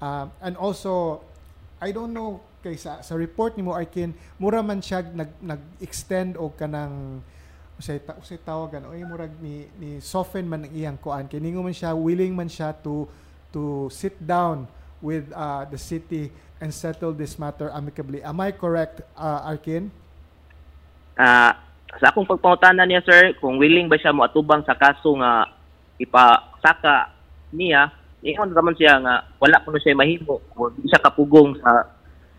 Um, 0.00 0.26
and 0.40 0.56
also 0.56 1.20
I 1.84 1.92
don't 1.92 2.16
know 2.16 2.40
kay 2.64 2.80
sa, 2.80 3.04
sa 3.04 3.12
report 3.12 3.60
ni 3.60 3.62
mo 3.62 3.76
Arkin, 3.76 4.16
mura 4.40 4.64
man 4.64 4.80
siya 4.80 5.04
nag 5.04 5.36
nag-extend 5.44 6.40
og 6.40 6.56
kanang 6.56 7.20
usay 7.76 8.00
ta, 8.00 8.16
usay 8.16 8.40
tawagan 8.40 8.88
oy 8.88 9.04
murag 9.04 9.36
ni 9.44 9.68
ni 9.76 10.00
soften 10.00 10.48
man 10.48 10.64
ang 10.64 10.72
iyang 10.72 10.96
kuan 10.96 11.28
kay 11.28 11.42
ningo 11.42 11.60
man 11.60 11.76
siya 11.76 11.92
willing 11.92 12.32
man 12.32 12.48
siya 12.48 12.72
to 12.72 13.04
to 13.52 13.92
sit 13.92 14.16
down 14.16 14.64
with 15.04 15.28
uh, 15.36 15.68
the 15.68 15.76
city 15.76 16.32
and 16.64 16.72
settle 16.72 17.12
this 17.12 17.36
matter 17.36 17.68
amicably. 17.76 18.24
Am 18.24 18.40
I 18.40 18.56
correct, 18.56 19.04
uh, 19.20 19.44
Arkin? 19.44 19.92
Ah, 21.20 21.60
sa 22.00 22.10
akong 22.10 22.26
pagpangutanan 22.26 22.88
niya, 22.88 23.04
sir, 23.04 23.36
kung 23.38 23.60
willing 23.60 23.86
ba 23.86 24.00
siya 24.00 24.16
mo 24.16 24.24
atubang 24.24 24.64
sa 24.64 24.72
kaso 24.72 25.14
nga 25.20 25.46
ipasaka 26.00 27.12
niya, 27.52 27.92
ingon 28.24 28.56
naman 28.56 28.72
siya 28.72 28.96
nga 29.04 29.28
wala 29.36 29.60
kuno 29.60 29.76
siya 29.76 29.92
mahimo 29.92 30.40
di 30.80 30.88
siya 30.88 31.04
kapugong 31.04 31.60
sa 31.60 31.84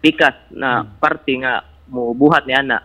pikas 0.01 0.33
na 0.49 0.81
parte 0.97 1.37
nga 1.37 1.61
mo 1.85 2.17
buhat 2.17 2.49
niya 2.49 2.65
na. 2.65 2.79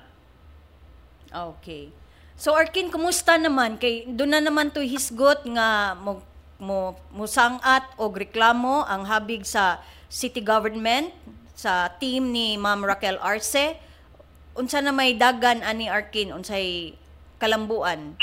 Okay. 1.33 1.89
So 2.37 2.53
Arkin, 2.57 2.93
kumusta 2.93 3.41
naman 3.41 3.81
kay 3.81 4.05
doon 4.05 4.37
na 4.37 4.41
naman 4.45 4.73
to 4.73 4.85
hisgot 4.85 5.41
nga 5.49 5.97
mo 5.97 6.21
mo 6.61 6.93
musangat 7.17 7.89
og 7.97 8.21
reklamo 8.21 8.85
ang 8.85 9.09
habig 9.09 9.49
sa 9.49 9.81
city 10.13 10.45
government 10.45 11.09
sa 11.57 11.89
team 11.97 12.33
ni 12.33 12.61
Ma'am 12.61 12.85
Raquel 12.85 13.17
Arce. 13.21 13.81
Unsa 14.57 14.85
na 14.85 14.93
may 14.93 15.17
dagan 15.17 15.65
ani 15.65 15.89
Arkin 15.89 16.37
unsay 16.37 16.97
kalambuan? 17.41 18.17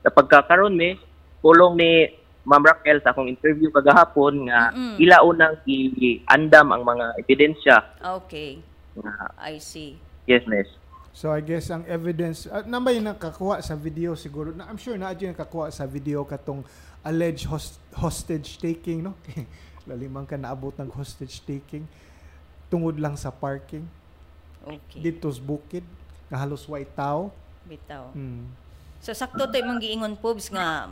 Sa 0.00 0.08
pagkakaroon 0.08 0.76
mi, 0.76 0.96
pulong 1.44 1.76
ni 1.76 2.08
Ma'am 2.42 2.58
Raquel 2.60 2.98
sa 2.98 3.10
akong 3.10 3.26
interview 3.26 3.70
kagahapon 3.70 4.50
nga 4.50 4.74
Mm-mm. 4.74 4.98
ila 4.98 5.22
unang 5.22 5.54
i-andam 5.64 6.74
ang 6.74 6.82
mga 6.82 7.04
ebidensya 7.16 7.76
Okay. 8.02 8.58
nga 8.94 9.30
I 9.38 9.56
see. 9.56 9.94
yes 10.26 10.42
miss. 10.44 10.66
So 11.12 11.28
I 11.28 11.38
guess 11.38 11.68
ang 11.68 11.84
evidence, 11.84 12.48
uh, 12.48 12.64
na 12.64 12.80
may 12.80 12.96
nakakuha 12.96 13.60
sa 13.60 13.76
video 13.76 14.16
siguro, 14.16 14.48
na, 14.48 14.64
I'm 14.64 14.80
sure 14.80 14.96
na 14.96 15.12
yung 15.12 15.36
nakakuha 15.36 15.68
sa 15.68 15.84
video 15.84 16.24
katong 16.24 16.64
alleged 17.04 17.44
host, 17.44 17.76
hostage 17.92 18.56
taking, 18.56 19.04
no? 19.04 19.12
Lalimang 19.84 20.24
ka 20.24 20.40
naabot 20.40 20.72
ng 20.72 20.88
hostage 20.88 21.44
taking 21.44 21.84
tungod 22.66 22.96
lang 22.96 23.12
sa 23.14 23.28
parking 23.28 23.84
Okay. 24.62 25.02
dito 25.02 25.26
sa 25.26 25.42
bukid 25.42 25.82
nga 26.26 26.38
halos 26.38 26.64
white 26.64 26.94
tao. 26.94 27.28
Bitaw. 27.66 28.14
Hmm. 28.14 28.46
So 29.02 29.10
sakto 29.12 29.44
to 29.44 29.58
imong 29.58 29.82
giingon 29.82 30.14
pubs 30.16 30.48
nga 30.48 30.86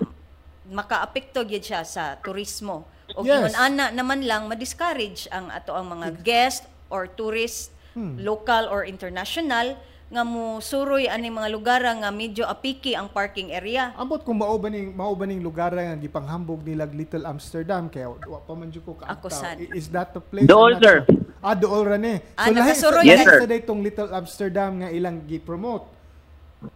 makaapekto 0.67 1.43
gyud 1.43 1.63
siya 1.63 1.83
sa 1.83 2.17
turismo. 2.17 2.85
O 3.13 3.23
Yes. 3.23 3.57
ana 3.57 3.91
naman 3.91 4.23
lang 4.23 4.47
ma-discourage 4.47 5.27
ang 5.29 5.51
ato 5.51 5.73
ang 5.73 5.89
mga 5.91 6.21
guest 6.21 6.63
or 6.89 7.07
tourist 7.07 7.73
Hmm. 7.91 8.15
local 8.17 8.71
or 8.71 8.87
international 8.87 9.75
nga 10.07 10.23
mo 10.23 10.59
suroy 10.59 11.07
ani 11.07 11.27
mga 11.27 11.51
lugar 11.51 11.83
nga 11.83 12.11
medyo 12.11 12.43
apiki 12.43 12.95
ang 12.95 13.07
parking 13.07 13.51
area. 13.51 13.91
Ambot 13.95 14.23
kung 14.23 14.39
mao 14.39 14.55
ba 14.59 14.67
ning 14.67 14.91
mao 14.91 15.11
ba 15.15 15.23
ning 15.23 15.39
lugar 15.39 15.71
nga 15.71 15.95
gipanghambog 15.97 16.63
nila 16.63 16.87
Little 16.87 17.27
Amsterdam 17.27 17.87
kaya 17.87 18.11
wa 18.11 18.39
pa 18.39 18.53
man 18.55 18.71
jud 18.71 18.83
ko 18.83 18.95
Ako 18.95 19.27
kaagtaw. 19.27 19.31
sad. 19.31 19.59
I- 19.59 19.75
Is 19.75 19.87
that 19.89 20.11
the 20.11 20.23
place? 20.23 20.47
Dool, 20.47 20.79
sir. 20.79 21.03
Ah, 21.41 21.55
dool 21.55 21.83
ra 21.83 21.95
ni. 21.95 22.19
Ah, 22.35 22.47
So 22.47 22.53
lahi 22.53 22.59
nakasuroy 22.59 23.03
Yes, 23.07 23.23
sa 23.23 23.47
itong 23.49 23.81
Little 23.81 24.11
Amsterdam 24.11 24.71
nga 24.83 24.89
ilang 24.91 25.23
gi-promote. 25.27 25.87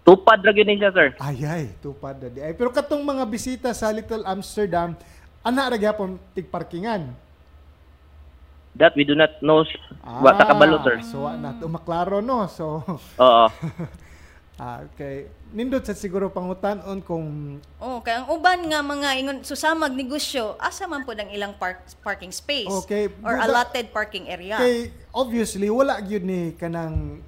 Tupad 0.01 0.41
ra 0.41 0.49
gyud 0.49 0.65
ni 0.65 0.77
siya 0.77 0.89
sir. 0.91 1.13
Ay, 1.19 1.45
ay, 1.45 1.65
tupad 1.79 2.17
na 2.17 2.29
di. 2.29 2.41
Ay, 2.41 2.53
pero 2.53 2.69
katong 2.69 3.01
mga 3.01 3.25
bisita 3.25 3.69
sa 3.71 3.89
Little 3.89 4.25
Amsterdam, 4.25 4.97
ana 5.41 5.69
ra 5.69 5.77
gyapon 5.77 6.17
tigparkingan. 6.33 7.13
That 8.75 8.93
we 8.93 9.05
do 9.05 9.13
not 9.13 9.39
know. 9.39 9.63
Wa 10.03 10.33
ta 10.33 10.45
kabalo 10.47 10.81
sir. 10.81 10.99
So, 11.05 11.25
wa 11.25 11.37
na 11.37 11.53
to 11.55 11.69
maklaro 11.69 12.19
no. 12.19 12.49
So, 12.49 12.81
Oo. 13.23 13.47
ah, 14.57 14.79
okay. 14.85 15.29
Nindot 15.53 15.85
sa 15.85 15.93
siguro 15.93 16.27
pangutanon 16.27 16.99
kung 16.99 17.61
Oh, 17.77 18.01
kay 18.01 18.17
ang 18.17 18.27
uban 18.27 18.65
nga 18.65 18.81
mga 18.81 19.09
ingon 19.17 19.39
susamag 19.41 19.93
negosyo, 19.93 20.57
asa 20.59 20.85
man 20.85 21.05
pud 21.05 21.15
ang 21.15 21.29
ilang 21.29 21.55
park, 21.55 21.87
parking 22.01 22.33
space 22.33 22.73
Okay, 22.83 23.13
or 23.21 23.37
buga- 23.37 23.45
allotted 23.47 23.87
parking 23.91 24.27
area. 24.27 24.57
kay 24.57 24.77
obviously 25.11 25.69
wala 25.69 26.01
gyud 26.01 26.25
ni 26.25 26.51
kanang 26.53 27.21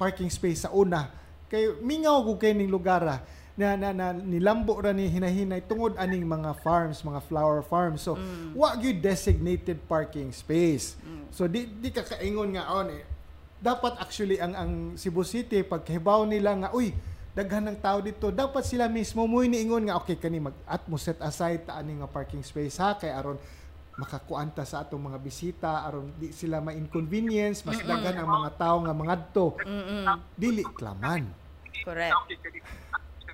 parking 0.00 0.32
space 0.32 0.64
sa 0.64 0.72
una. 0.72 1.12
Kay 1.52 1.76
mingaw 1.84 2.24
ko 2.24 2.40
kay 2.40 2.56
ning 2.56 2.72
lugar 2.72 3.04
ah, 3.04 3.20
na, 3.60 3.76
na, 3.76 3.92
na 3.92 4.16
nilambo 4.16 4.80
ra 4.80 4.96
ni 4.96 5.04
hinahinay 5.12 5.60
tungod 5.68 5.92
aning 6.00 6.24
mga 6.24 6.56
farms, 6.64 7.04
mga 7.04 7.20
flower 7.28 7.60
farms. 7.60 8.00
So, 8.00 8.16
wa 8.56 8.72
gyud 8.80 9.04
designated 9.04 9.84
parking 9.84 10.32
space. 10.32 10.96
So 11.28 11.44
di 11.44 11.68
di 11.68 11.92
ka 11.92 12.00
kaingon 12.00 12.56
nga 12.56 12.72
on 12.72 12.88
eh. 12.88 13.04
Dapat 13.60 14.00
actually 14.00 14.40
ang 14.40 14.56
ang 14.56 14.72
Cebu 14.96 15.20
City 15.20 15.60
pagkahibaw 15.60 16.24
nila 16.24 16.56
nga 16.56 16.72
uy 16.72 16.96
daghan 17.30 17.62
ng 17.70 17.78
tao 17.78 18.02
dito 18.02 18.34
dapat 18.34 18.66
sila 18.66 18.90
mismo 18.90 19.22
mo 19.22 19.38
niingon 19.38 19.86
nga 19.86 19.94
okay 20.02 20.18
kani 20.18 20.42
mag 20.42 20.56
at 20.66 20.82
mo 20.90 20.98
set 20.98 21.14
aside 21.22 21.62
ta 21.62 21.78
ani 21.78 22.02
nga 22.02 22.10
parking 22.10 22.42
space 22.42 22.74
ha 22.82 22.98
kay 22.98 23.06
aron 23.06 23.38
makakuanta 24.00 24.64
sa 24.64 24.80
atong 24.80 25.12
mga 25.12 25.18
bisita 25.20 25.84
aron 25.84 26.08
di 26.16 26.32
sila 26.32 26.64
ma-inconvenience 26.64 27.68
mas 27.68 27.84
daghan 27.84 28.16
ang 28.16 28.30
mga 28.32 28.50
tao 28.56 28.80
nga 28.80 28.96
mangadto 28.96 29.60
Mm-mm. 29.60 30.16
dili 30.32 30.64
klaman 30.72 31.28
Correct. 31.84 32.16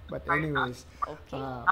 but 0.07 0.23
anyways 0.27 0.83
Okay. 1.07 1.39
ah, 1.39 1.63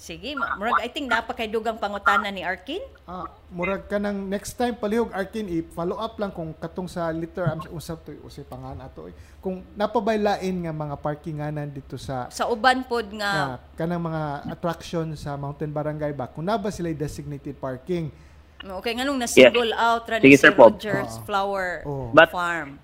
Sige, 0.00 0.32
ma- 0.32 0.56
murag 0.56 0.80
I 0.80 0.88
think 0.88 1.12
kay 1.12 1.44
dugang 1.44 1.76
pangutana 1.76 2.32
ni 2.32 2.40
Arkin. 2.40 2.80
ah, 3.04 3.28
murag 3.52 3.84
ka 3.84 4.00
ng 4.00 4.32
next 4.32 4.56
time 4.56 4.72
palihog 4.72 5.12
Arkin 5.12 5.44
i-follow 5.44 6.00
up 6.00 6.16
lang 6.16 6.32
kung 6.32 6.56
katong 6.56 6.88
sa 6.88 7.12
liter 7.12 7.44
am 7.44 7.60
usap 7.68 8.08
to 8.08 8.16
usay 8.24 8.40
pangan 8.40 8.80
ato 8.80 9.12
eh. 9.12 9.14
kung 9.44 9.60
napabaylain 9.76 10.56
nga 10.56 10.72
mga 10.72 10.96
parkinganan 10.96 11.68
dito 11.68 12.00
sa 12.00 12.32
Sa 12.32 12.48
uban 12.48 12.80
pod 12.80 13.12
nga 13.12 13.28
nga 13.28 13.46
kanang 13.76 14.00
mga 14.00 14.22
attraction 14.48 15.12
sa 15.12 15.36
Mountain 15.36 15.68
Barangay 15.68 16.16
ba 16.16 16.32
kung 16.32 16.48
na 16.48 16.56
ba 16.56 16.72
sila 16.72 16.88
designated 16.88 17.60
parking 17.60 18.08
Okay, 18.60 18.92
nganong 18.92 19.16
na-single 19.16 19.72
out 19.72 20.04
ra 20.04 20.16
Sige, 20.16 20.28
ni 20.28 20.36
si 20.36 20.44
Sir. 20.44 20.52
Rogers 20.52 21.12
Oo. 21.14 21.24
Flower 21.24 21.68
Oo. 21.84 22.08
But- 22.12 22.28
Farm. 22.28 22.76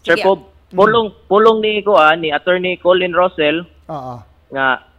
Sir 0.00 0.16
Sige. 0.16 0.24
Pob, 0.24 0.48
pulong 0.72 1.12
pulong 1.24 1.60
ni 1.60 1.84
ko 1.84 2.00
ah, 2.00 2.16
ni 2.16 2.32
Attorney 2.32 2.80
Colin 2.80 3.12
Russell 3.12 3.64
oo 3.88 4.16
nga 4.48 4.68
hu- 4.76 4.89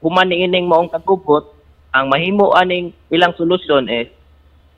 human 0.00 0.28
ni 0.28 0.46
ining 0.46 0.66
maong 0.66 0.90
kagubot 0.90 1.54
ang 1.92 2.12
mahimo 2.12 2.52
aning 2.54 2.92
ilang 3.08 3.32
solusyon 3.34 3.88
is 3.88 4.08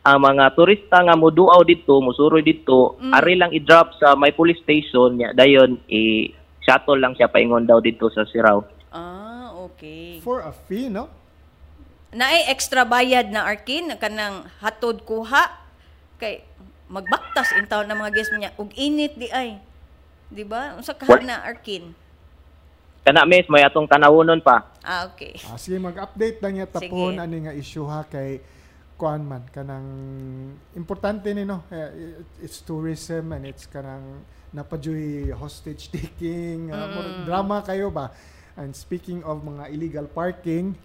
ang 0.01 0.25
mga 0.25 0.57
turista 0.57 1.05
nga 1.05 1.13
moduaw 1.13 1.61
dito, 1.61 2.01
musuroy 2.01 2.41
dito, 2.41 2.97
ari 3.13 3.37
lang 3.37 3.53
i-drop 3.53 3.93
sa 4.01 4.17
may 4.17 4.33
police 4.33 4.57
station 4.65 5.21
nya 5.21 5.37
dayon 5.37 5.77
i 5.93 6.33
shuttle 6.65 6.97
lang 6.97 7.13
siya 7.13 7.29
paingon 7.29 7.69
daw 7.69 7.85
dito 7.85 8.09
sa 8.09 8.25
Siraw. 8.25 8.65
Ah, 8.97 9.53
okay. 9.69 10.19
for 10.25 10.41
a 10.41 10.53
fee 10.53 10.89
no 10.89 11.21
Naay 12.11 12.51
extra 12.51 12.83
bayad 12.83 13.31
na 13.31 13.47
Arkin 13.47 13.95
kanang 13.95 14.43
hatod 14.59 15.07
kuha 15.07 15.47
kay 16.19 16.43
magbaktas 16.91 17.55
in 17.55 17.71
town 17.71 17.87
ng 17.87 17.95
mga 18.03 18.13
guest 18.19 18.35
niya 18.35 18.51
ug 18.59 18.75
init 18.75 19.15
di 19.15 19.31
ay. 19.31 19.63
Di 20.27 20.43
ba? 20.43 20.75
Unsa 20.75 20.91
ka 20.91 21.07
What? 21.07 21.23
na 21.23 21.39
Arkin? 21.47 21.95
Kana 23.07 23.23
miss, 23.23 23.47
may 23.47 23.63
atong 23.63 23.87
tanawunon 23.87 24.43
pa. 24.43 24.70
Ah, 24.81 25.09
okay. 25.13 25.37
Ah, 25.45 25.61
sige, 25.61 25.77
mag-update 25.77 26.41
lang 26.41 26.57
niya 26.57 26.69
tapon 26.69 27.17
Sige. 27.17 27.21
ani 27.21 27.37
nga 27.45 27.53
issue 27.53 27.85
ha 27.85 28.05
kay 28.09 28.41
kuan 29.01 29.25
man 29.25 29.41
kanang 29.49 29.89
importante 30.77 31.33
ni 31.33 31.49
no 31.49 31.65
it's 32.45 32.61
tourism 32.61 33.33
and 33.33 33.49
it's 33.49 33.65
kanang 33.65 34.21
napajoy 34.53 35.33
hostage 35.33 35.89
taking 35.89 36.69
uh, 36.69 36.85
murag 36.93 37.25
drama 37.25 37.65
kayo 37.65 37.89
ba 37.89 38.13
and 38.61 38.77
speaking 38.77 39.25
of 39.25 39.41
mga 39.41 39.73
illegal 39.73 40.05
parking 40.05 40.77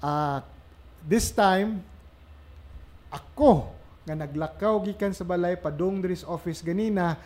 uh, 0.00 0.40
this 1.04 1.28
time 1.28 1.84
ako 3.12 3.68
nga 4.08 4.16
naglakaw 4.16 4.80
gikan 4.88 5.12
sa 5.12 5.28
balay 5.28 5.52
padung 5.60 6.00
diri 6.00 6.16
office 6.24 6.64
ganina 6.64 7.20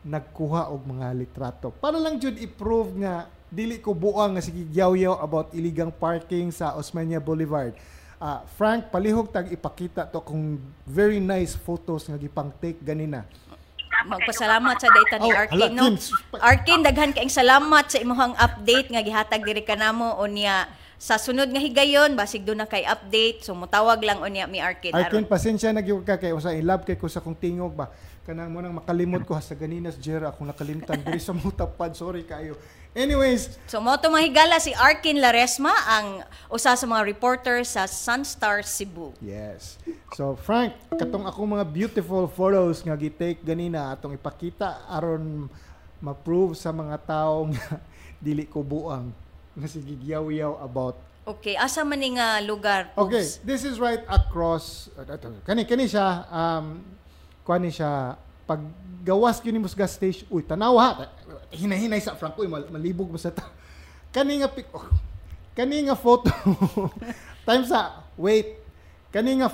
nagkuha 0.00 0.72
og 0.72 0.80
mga 0.80 1.12
litrato 1.12 1.68
para 1.76 2.00
lang 2.00 2.16
jud 2.16 2.40
i-prove 2.40 3.04
nga 3.04 3.28
dili 3.52 3.80
ko 3.80 3.92
buang 3.92 4.36
nga 4.36 4.42
sige 4.44 4.66
yaw 4.72 5.18
about 5.20 5.52
illegal 5.52 5.92
parking 5.92 6.50
sa 6.50 6.74
Osmania 6.76 7.22
Boulevard. 7.22 7.76
Ah, 8.22 8.40
Frank 8.56 8.88
palihog 8.88 9.28
tag 9.28 9.52
ipakita 9.52 10.08
to 10.08 10.22
kung 10.22 10.56
very 10.88 11.20
nice 11.20 11.52
photos 11.58 12.08
nga 12.08 12.16
gipang 12.16 12.48
take 12.62 12.80
ganina. 12.80 13.26
Magpasalamat 14.04 14.76
sa 14.80 14.88
data 14.90 15.16
ni 15.20 15.32
Oh, 15.32 15.38
Arkin, 15.38 15.72
no? 15.72 15.84
Arkin, 16.36 16.80
daghan 16.84 17.12
kaing 17.16 17.32
salamat 17.32 17.88
sa 17.88 17.96
imuhang 17.96 18.36
update 18.36 18.92
nga 18.92 19.00
gihatag 19.00 19.40
diri 19.40 19.64
kanamo 19.64 20.20
unya 20.20 20.68
sa 21.00 21.20
sunod 21.20 21.52
nga 21.52 21.60
higayon 21.60 22.16
basig 22.16 22.48
do 22.48 22.56
na 22.56 22.64
kay 22.64 22.84
update. 22.88 23.44
So 23.44 23.52
mutawag 23.52 24.00
lang 24.00 24.24
unya 24.24 24.48
mi 24.48 24.60
Arkin. 24.60 24.96
Arkin 24.96 25.28
pasensya 25.28 25.72
na 25.72 25.84
gyud 25.84 26.04
ka 26.04 26.16
kay 26.16 26.32
usa 26.32 26.52
in 26.56 26.64
love 26.64 26.84
kay 26.88 26.96
ko 26.96 27.08
sa 27.12 27.20
kong 27.20 27.36
tingog 27.36 27.76
ba? 27.76 27.92
Kanang 28.24 28.48
mo 28.48 28.64
nang 28.64 28.72
makalimot 28.80 29.20
ko 29.28 29.36
sa 29.36 29.52
ganinas 29.52 30.00
Jer 30.00 30.24
ako 30.24 30.48
nakalimtan 30.48 31.04
diri 31.04 31.20
sa 31.20 31.36
mutapad 31.36 31.92
sorry 31.92 32.24
kayo 32.24 32.56
anyways 32.94 33.58
So 33.66 33.82
mo 33.82 33.94
to 33.98 34.08
mahigala 34.08 34.62
si 34.62 34.70
Arkin 34.72 35.18
Laresma 35.18 35.74
ang 35.90 36.22
usa 36.48 36.78
sa 36.78 36.86
mga 36.86 37.02
reporter 37.02 37.66
sa 37.66 37.90
Sunstar 37.90 38.62
Cebu. 38.62 39.10
Yes. 39.18 39.76
So 40.14 40.38
Frank, 40.38 40.78
katong 40.94 41.26
ako 41.26 41.58
mga 41.58 41.66
beautiful 41.74 42.30
photos 42.30 42.86
nga 42.86 42.94
gi-take 42.94 43.42
ganina 43.42 43.90
atong 43.92 44.14
ipakita 44.14 44.86
aron 44.86 45.50
ma-prove 45.98 46.54
sa 46.54 46.70
mga 46.70 46.96
tao 47.02 47.50
nga 47.50 47.82
dili 48.24 48.46
ko 48.46 48.62
buang 48.62 49.10
nga 49.58 49.68
sige 49.68 49.94
yaw 50.06 50.62
about 50.62 50.96
Okay, 51.24 51.56
asa 51.56 51.80
man 51.88 51.96
ni 51.96 52.20
nga 52.20 52.36
lugar? 52.44 52.92
Okay, 52.92 53.24
Pogs? 53.24 53.40
this 53.48 53.64
is 53.64 53.80
right 53.80 54.04
across 54.12 54.92
uh, 54.92 55.08
kani 55.48 55.64
kani 55.64 55.88
siya 55.88 56.28
um 56.28 56.84
kuan 57.48 57.64
ni 57.64 57.72
siya 57.72 58.20
pag 58.44 58.60
gawas 59.00 59.40
gyud 59.40 59.56
nimo 59.56 59.64
sa 59.64 59.76
gas 59.84 59.96
station 59.96 60.28
uy 60.28 60.44
tanaw 60.44 60.76
ha 60.76 61.08
hinahinay 61.54 61.98
sa 61.98 62.14
Frank 62.14 62.34
uy 62.34 62.46
mal- 62.46 62.68
malibog 62.68 63.06
mo 63.06 63.16
sa 63.16 63.30
ta 63.30 63.46
kani 64.14 64.42
nga 64.42 64.48
pic 64.48 64.66
oh, 64.70 64.86
kani 65.52 65.86
nga 65.86 65.94
photo 65.94 66.28
time 67.46 67.64
sa 67.64 68.02
wait 68.14 68.58
kani 69.08 69.38
nga 69.38 69.48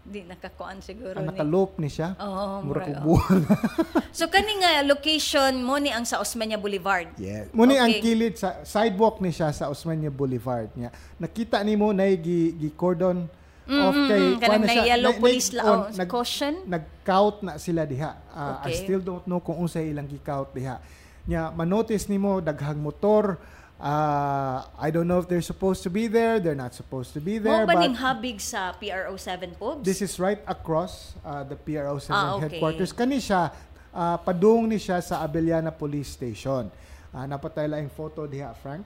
Di 0.00 0.26
nakakuan 0.26 0.82
siguro 0.82 1.14
ang 1.14 1.22
ni. 1.22 1.30
nakaloop 1.30 1.78
ni 1.78 1.86
siya 1.86 2.18
Oo, 2.18 2.66
mura 2.66 2.82
mura, 2.82 2.98
ko 2.98 3.04
buwan 3.04 3.40
So 4.18 4.26
kani 4.26 4.58
nga 4.58 4.82
location 4.82 5.62
mo 5.62 5.78
ni 5.78 5.92
ang 5.92 6.02
sa 6.02 6.18
Osmeña 6.18 6.58
Boulevard. 6.58 7.06
Yes. 7.14 7.46
Muni 7.54 7.78
ang 7.78 7.92
Okay. 7.92 8.02
kilid 8.02 8.34
sa 8.34 8.64
sidewalk 8.64 9.22
ni 9.22 9.30
siya 9.30 9.54
sa 9.54 9.70
Osmania 9.70 10.10
Boulevard 10.10 10.66
niya. 10.74 10.90
Nakita 11.14 11.62
nimo 11.62 11.94
na 11.94 12.10
gi, 12.10 12.58
gi 12.58 12.70
cordon 12.74 13.30
off 13.70 13.96
kay 14.06 14.20
Mm, 14.20 14.38
kanang 14.38 14.60
na 14.60 14.66
siya, 14.66 14.82
na 14.82 14.88
yellow 14.90 15.10
na- 15.10 15.16
na- 15.16 15.22
police 15.22 15.48
la 15.50 15.62
on, 15.62 15.78
oh, 15.88 16.06
caution. 16.06 16.54
Nag-count 16.66 17.36
na 17.40 17.52
sila 17.56 17.82
diha. 17.84 18.12
I 18.30 18.40
Okay. 18.66 18.74
still 18.82 19.00
don't 19.00 19.24
know 19.24 19.38
kung 19.38 19.58
unsay 19.58 19.88
ilang 19.88 20.06
gi-count 20.06 20.50
diha. 20.50 20.82
Nya 21.24 21.52
manotice 21.52 22.06
nimo 22.06 22.40
daghang 22.40 22.76
motor 22.76 23.38
ah, 23.80 24.68
I 24.76 24.90
don't 24.90 25.08
know 25.08 25.18
if 25.18 25.26
they're 25.26 25.40
supposed 25.40 25.80
to 25.84 25.90
be 25.90 26.04
there, 26.04 26.36
they're 26.36 26.58
not 26.58 26.74
supposed 26.74 27.16
to 27.16 27.20
be 27.20 27.38
there, 27.38 27.64
Mo 27.64 27.70
ba 27.70 27.80
ning 27.80 27.96
habig 27.96 28.36
sa 28.36 28.76
PRO 28.76 29.16
7 29.16 29.56
Pogs? 29.56 29.80
This 29.82 30.02
is 30.02 30.20
right 30.20 30.40
across 30.44 31.16
uh, 31.24 31.44
the 31.44 31.56
PRO 31.56 31.96
7 31.96 32.12
Ah, 32.12 32.36
okay. 32.36 32.60
headquarters. 32.60 32.92
Kani 32.92 33.16
siya, 33.16 33.48
uh, 33.90 34.20
padung 34.20 34.68
ni 34.68 34.76
siya 34.76 35.00
sa 35.00 35.24
Abellana 35.24 35.72
Police 35.72 36.12
Station. 36.12 36.68
Uh, 37.08 37.24
napatay 37.24 37.66
lang 37.66 37.88
yung 37.88 37.94
photo 37.96 38.28
diha, 38.28 38.52
Frank. 38.54 38.84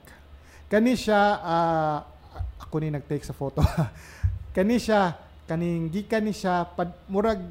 Kani 0.65 0.95
siya, 0.95 1.43
uh, 1.43 1.97
ako 2.57 2.79
ni 2.79 2.89
nag-take 2.89 3.21
sa 3.21 3.35
photo. 3.35 3.59
kani 4.55 4.79
siya, 4.79 5.19
kaning 5.43 5.91
gikan 5.91 6.23
ni 6.23 6.31
siya, 6.31 6.63
pad, 6.63 6.95
murag, 7.11 7.43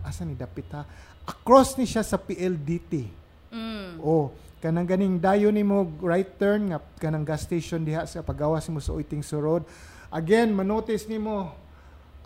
asa 0.00 0.24
ni 0.24 0.32
dapit 0.32 0.64
ha? 0.72 0.88
Across 1.28 1.76
ni 1.76 1.84
siya 1.84 2.00
sa 2.00 2.16
PLDT. 2.16 3.12
Mm. 3.52 4.00
Oh, 4.00 4.32
kanang 4.64 4.88
ganing 4.88 5.20
dayo 5.20 5.52
nimo 5.52 5.84
right 6.00 6.32
turn 6.40 6.72
nga 6.72 6.80
kanang 6.96 7.28
gas 7.28 7.44
station 7.44 7.84
diha 7.84 8.08
sa 8.08 8.24
pagawas 8.24 8.64
nimo 8.66 8.80
sa 8.80 8.96
Uiting 8.96 9.20
Road. 9.36 9.68
Again, 10.08 10.56
manotice 10.56 11.04
nimo 11.04 11.52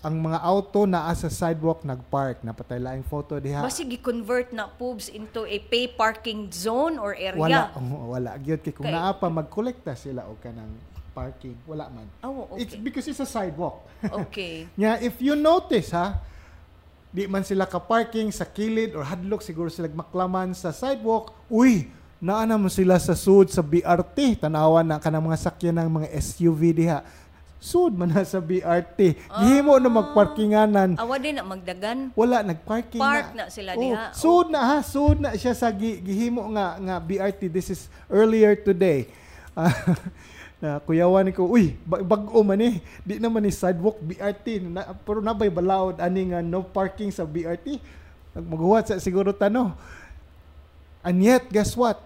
ang 0.00 0.16
mga 0.16 0.40
auto 0.40 0.88
naa 0.88 1.12
sa 1.12 1.28
sidewalk 1.28 1.84
nagpark. 1.84 2.40
Napatay 2.40 2.80
laing 2.80 3.04
photo 3.04 3.36
diha. 3.36 3.60
Basig 3.60 3.92
i-convert 3.92 4.48
na 4.54 4.64
Pogs 4.68 5.12
into 5.12 5.44
a 5.44 5.58
pay 5.68 5.90
parking 5.90 6.48
zone 6.48 6.96
or 6.96 7.12
area. 7.12 7.36
Wala, 7.36 7.60
oh, 7.76 8.16
wala 8.16 8.36
gyud 8.40 8.64
kay 8.64 8.72
kung 8.72 8.88
Okay. 8.88 8.96
naa 8.96 9.12
pa 9.12 9.28
magkolekta 9.28 9.92
sila 9.92 10.24
og 10.24 10.40
kanang 10.40 10.72
parking, 11.10 11.58
wala 11.64 11.86
man. 11.88 12.06
Oh, 12.20 12.46
It's 12.54 12.72
okay. 12.72 12.80
because 12.80 13.04
it's 13.04 13.18
a 13.18 13.28
sidewalk. 13.28 13.82
okay. 14.24 14.70
Nya 14.74 14.96
if 14.98 15.18
you 15.18 15.34
notice 15.34 15.90
ha, 15.90 16.16
di 17.08 17.26
man 17.26 17.42
sila 17.42 17.66
ka-parking 17.66 18.30
sa 18.30 18.44
kilid 18.44 18.94
or 18.94 19.02
hadlok 19.02 19.40
siguro 19.40 19.66
sila 19.66 19.86
maklaman 19.86 20.50
sa 20.52 20.70
sidewalk. 20.70 21.34
Uy, 21.46 21.90
naa 22.16 22.44
na 22.44 22.54
mo 22.54 22.68
sila 22.68 22.96
sa 22.96 23.12
sud 23.12 23.48
sa 23.48 23.60
BRT. 23.60 24.38
Tanawan 24.38 24.84
na 24.84 24.96
kanang 24.96 25.24
mga 25.24 25.38
sakyan 25.42 25.76
ng 25.76 25.90
mga 25.92 26.08
SUV 26.16 26.70
diha. 26.72 27.02
Sud 27.60 27.92
man 27.92 28.08
na 28.08 28.24
sa 28.24 28.40
BRT. 28.40 29.20
Gihimo 29.20 29.76
na 29.76 29.92
magparkinganan. 29.92 30.96
Awa 30.96 31.20
din 31.20 31.36
na 31.36 31.44
magdagan. 31.44 32.08
Wala 32.14 32.40
nagparking 32.40 32.96
Park 32.96 33.36
na. 33.36 33.44
na 33.44 33.52
sila 33.52 33.76
Oh, 33.76 33.82
diha. 33.82 34.04
Sud 34.16 34.48
na 34.48 34.60
ha, 34.64 34.76
sud 34.80 35.20
na 35.20 35.36
siya 35.36 35.52
sa 35.52 35.68
gi- 35.68 36.00
gihimo 36.00 36.40
nga 36.56 36.80
nga 36.80 36.96
BRT. 36.96 37.52
This 37.52 37.68
is 37.68 37.80
earlier 38.08 38.56
today. 38.56 39.12
Ah, 39.52 39.76
na 40.60 40.76
kuyawan 40.84 41.32
ko, 41.32 41.48
uy, 41.48 41.72
ba- 41.88 42.04
bag-o 42.04 42.44
man 42.44 42.60
eh. 42.60 42.84
Di 43.00 43.16
naman 43.16 43.40
ni 43.40 43.48
sidewalk 43.48 43.96
BRT. 44.04 44.60
Na, 44.68 44.92
pero 44.92 45.24
nabay 45.24 45.48
balaod 45.48 45.96
ani 45.96 46.30
nga 46.30 46.44
no 46.44 46.60
parking 46.60 47.08
sa 47.08 47.24
BRT. 47.24 47.80
Maghuwat 48.36 48.92
sa 48.92 49.00
siguro 49.00 49.32
tano. 49.32 49.72
And 51.00 51.16
yet, 51.24 51.48
guess 51.48 51.72
what? 51.72 51.96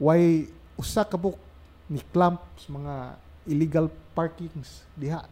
Why 0.00 0.48
usa 0.80 1.04
ka 1.04 1.20
buk 1.20 1.36
ni 1.84 2.00
clamps 2.00 2.64
mga 2.64 3.20
illegal 3.44 3.86
parkings 4.16 4.84
diha. 4.96 5.28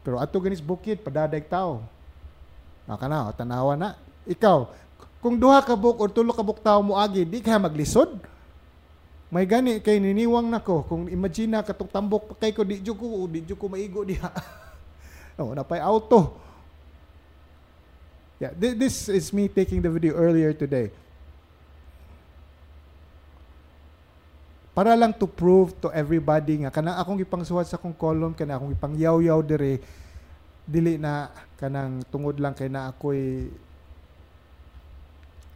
Pero 0.00 0.16
ato 0.16 0.40
ganis 0.40 0.64
bukid 0.64 1.04
padadag 1.04 1.44
tao. 1.44 1.84
Naka 2.88 3.04
na, 3.04 3.28
tanawa 3.36 3.76
na. 3.76 4.00
Ikaw, 4.24 4.64
kung 5.20 5.36
duha 5.36 5.60
ka 5.60 5.76
buk 5.76 6.00
or 6.00 6.08
tulo 6.08 6.32
ka 6.32 6.40
buk 6.40 6.64
tao 6.64 6.80
mo 6.80 6.96
agi, 6.96 7.28
di 7.28 7.44
kaya 7.44 7.60
maglisod. 7.60 8.16
May 9.28 9.44
gani 9.44 9.76
kay 9.84 10.00
niniwang 10.00 10.48
nako 10.48 10.88
kung 10.88 11.04
imagine 11.12 11.52
na 11.52 11.60
katong 11.60 11.92
tambok 11.92 12.32
pa 12.32 12.34
kay 12.40 12.52
ko 12.56 12.64
di 12.64 12.80
jud 12.80 12.96
ko 12.96 13.28
di 13.28 13.44
jud 13.44 13.60
ko 13.60 13.68
maigo 13.68 14.00
diha. 14.00 14.32
oh, 15.40 15.52
napay 15.52 15.84
auto. 15.84 16.40
Yeah, 18.40 18.56
thi- 18.56 18.78
this 18.78 19.12
is 19.12 19.28
me 19.36 19.52
taking 19.52 19.84
the 19.84 19.92
video 19.92 20.16
earlier 20.16 20.56
today. 20.56 20.88
Para 24.72 24.94
lang 24.94 25.12
to 25.12 25.26
prove 25.26 25.74
to 25.82 25.90
everybody 25.90 26.64
nga 26.64 26.70
kanang 26.72 26.96
akong 26.96 27.18
ipangsuwat 27.20 27.66
sa 27.66 27.76
akong 27.76 27.92
column 27.98 28.32
kana 28.32 28.56
akong 28.56 28.72
ipangyaw-yaw 28.72 29.42
dire 29.44 29.82
dili 30.64 30.96
na 30.96 31.34
kanang 31.58 32.00
tungod 32.08 32.38
lang 32.38 32.54
kay 32.54 32.70
na 32.70 32.94
ako'y 32.94 33.50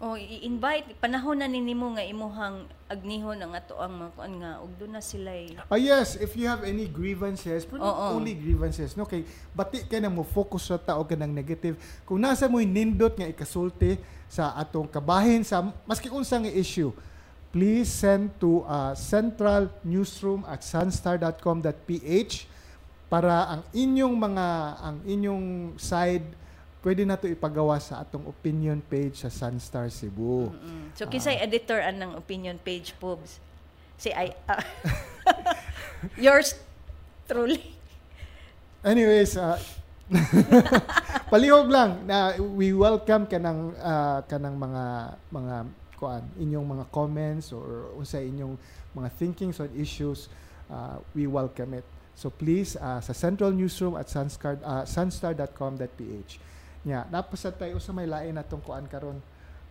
O 0.03 0.19
i-invite 0.19 0.99
panahon 0.99 1.39
na 1.39 1.47
ninimo 1.47 1.95
nga 1.95 2.03
imuhang 2.03 2.67
agnihon 2.91 3.39
ang 3.39 3.55
ato 3.55 3.79
ang 3.79 4.03
mga 4.03 4.11
kuan 4.19 4.35
nga 4.43 4.59
ug 4.59 4.75
doon 4.75 4.99
na 4.99 5.03
sila 5.03 5.31
Ah 5.71 5.79
yes, 5.79 6.19
if 6.19 6.35
you 6.35 6.51
have 6.51 6.67
any 6.67 6.91
grievances, 6.91 7.63
but 7.63 7.79
not 7.79 7.95
Oo. 7.95 8.19
only 8.19 8.35
grievances, 8.35 8.99
no 8.99 9.07
kay 9.07 9.23
bati 9.55 9.87
ka 9.87 10.03
na 10.03 10.11
mo 10.11 10.27
focus 10.27 10.75
sa 10.75 10.77
tao 10.83 11.07
ka 11.07 11.15
ng 11.15 11.31
negative. 11.31 11.79
Kung 12.03 12.19
nasa 12.19 12.51
mo'y 12.51 12.67
nindot 12.67 13.15
nga 13.15 13.31
ikasulti 13.31 13.95
sa 14.27 14.59
atong 14.59 14.91
kabahin 14.91 15.47
sa 15.47 15.71
maski 15.87 16.11
unsa 16.11 16.43
nga 16.43 16.51
issue, 16.51 16.91
please 17.55 17.87
send 17.87 18.35
to 18.43 18.67
uh, 18.67 18.99
central 18.99 19.71
newsroom 19.87 20.43
at 20.51 20.67
sunstar.com.ph 20.67 22.51
para 23.07 23.55
ang 23.55 23.63
inyong 23.71 24.19
mga 24.19 24.47
ang 24.83 24.97
inyong 25.07 25.79
side 25.79 26.42
pwede 26.83 27.07
na 27.07 27.15
to 27.15 27.31
ipagawa 27.31 27.79
sa 27.79 28.03
atong 28.03 28.27
opinion 28.27 28.83
page 28.83 29.23
sa 29.23 29.31
Sunstar 29.31 29.87
Cebu. 29.89 30.51
Mm. 30.51 30.93
So 30.99 31.07
kinsay 31.07 31.39
editor 31.39 31.79
anang 31.79 32.19
opinion 32.19 32.59
page 32.59 32.93
Pogs? 32.99 33.39
Si 33.97 34.11
I 34.11 34.35
ah. 34.51 34.59
Yours 36.27 36.59
truly. 37.31 37.63
Anyways, 38.83 39.39
uh, 39.39 39.55
Palihog 41.33 41.71
lang 41.71 42.05
na 42.05 42.35
we 42.37 42.75
welcome 42.75 43.25
kanang 43.31 43.73
ah, 43.79 44.21
kanang 44.27 44.59
mga 44.59 45.17
mga 45.31 45.57
kuan 45.97 46.27
inyong 46.35 46.67
mga 46.67 46.85
comments 46.91 47.55
or 47.55 47.95
unsa 47.95 48.19
inyong 48.19 48.59
mga 48.93 49.09
thinkings 49.17 49.63
on 49.63 49.71
issues 49.79 50.27
uh, 50.67 50.99
we 51.15 51.31
welcome 51.31 51.79
it. 51.79 51.87
So 52.19 52.29
please 52.29 52.75
uh, 52.77 53.01
sa 53.01 53.15
Central 53.15 53.55
Newsroom 53.55 53.95
at 53.95 54.11
sunstar 54.11 54.59
uh, 54.67 54.85
sunstar.com.ph. 54.85 56.33
Nya, 56.83 57.07
napasad 57.07 57.55
tayo 57.55 57.79
sa 57.79 57.95
may 57.95 58.11
lain 58.11 58.35
atong 58.35 58.59
kuan 58.59 58.87
karon. 58.91 59.23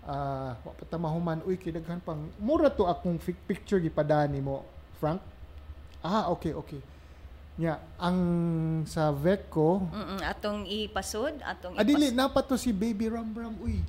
Ah, 0.02 0.58
wa 0.64 0.72
pa 0.74 0.84
ta 0.88 0.98
mahuman 0.98 1.44
uy 1.46 1.60
kidaghan 1.60 2.02
pang 2.02 2.26
mura 2.42 2.72
to 2.72 2.90
akong 2.90 3.22
fi- 3.22 3.38
picture 3.38 3.78
gipadaan 3.78 4.34
nimo, 4.34 4.66
Frank. 4.98 5.22
Ah, 6.02 6.32
okay, 6.32 6.56
okay. 6.56 6.80
Nya, 7.60 7.78
ang 8.00 8.18
sa 8.88 9.12
VECO, 9.14 9.86
Mm-mm, 9.92 10.20
atong 10.24 10.66
ipasod, 10.66 11.38
atong 11.44 11.78
adili 11.78 12.10
ipas- 12.10 12.18
napat 12.18 12.44
to 12.48 12.56
si 12.58 12.72
Baby 12.72 13.12
Ram 13.12 13.30
Ram 13.30 13.54
uy. 13.62 13.84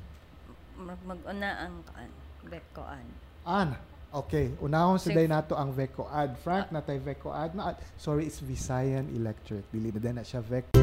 mag 0.76 0.98
mag-una 1.06 1.62
ang 1.62 1.78
kaan, 1.86 2.10
bekoan. 2.42 3.06
An. 3.46 3.70
Okay, 4.12 4.52
unahon 4.60 5.00
sa 5.00 5.08
day 5.08 5.24
nato 5.24 5.56
ang 5.56 5.72
VECO 5.72 6.04
ad. 6.04 6.36
Frank 6.36 6.68
na 6.68 6.84
tay 6.84 7.00
VECO 7.00 7.32
ad 7.32 7.56
na 7.56 7.72
sorry 7.96 8.28
it's 8.28 8.44
Visayan 8.44 9.08
Electric. 9.08 9.64
Dili 9.72 9.88
na 9.88 10.00
din 10.02 10.14
na 10.20 10.26
siya 10.26 10.44
VECO. 10.44 10.76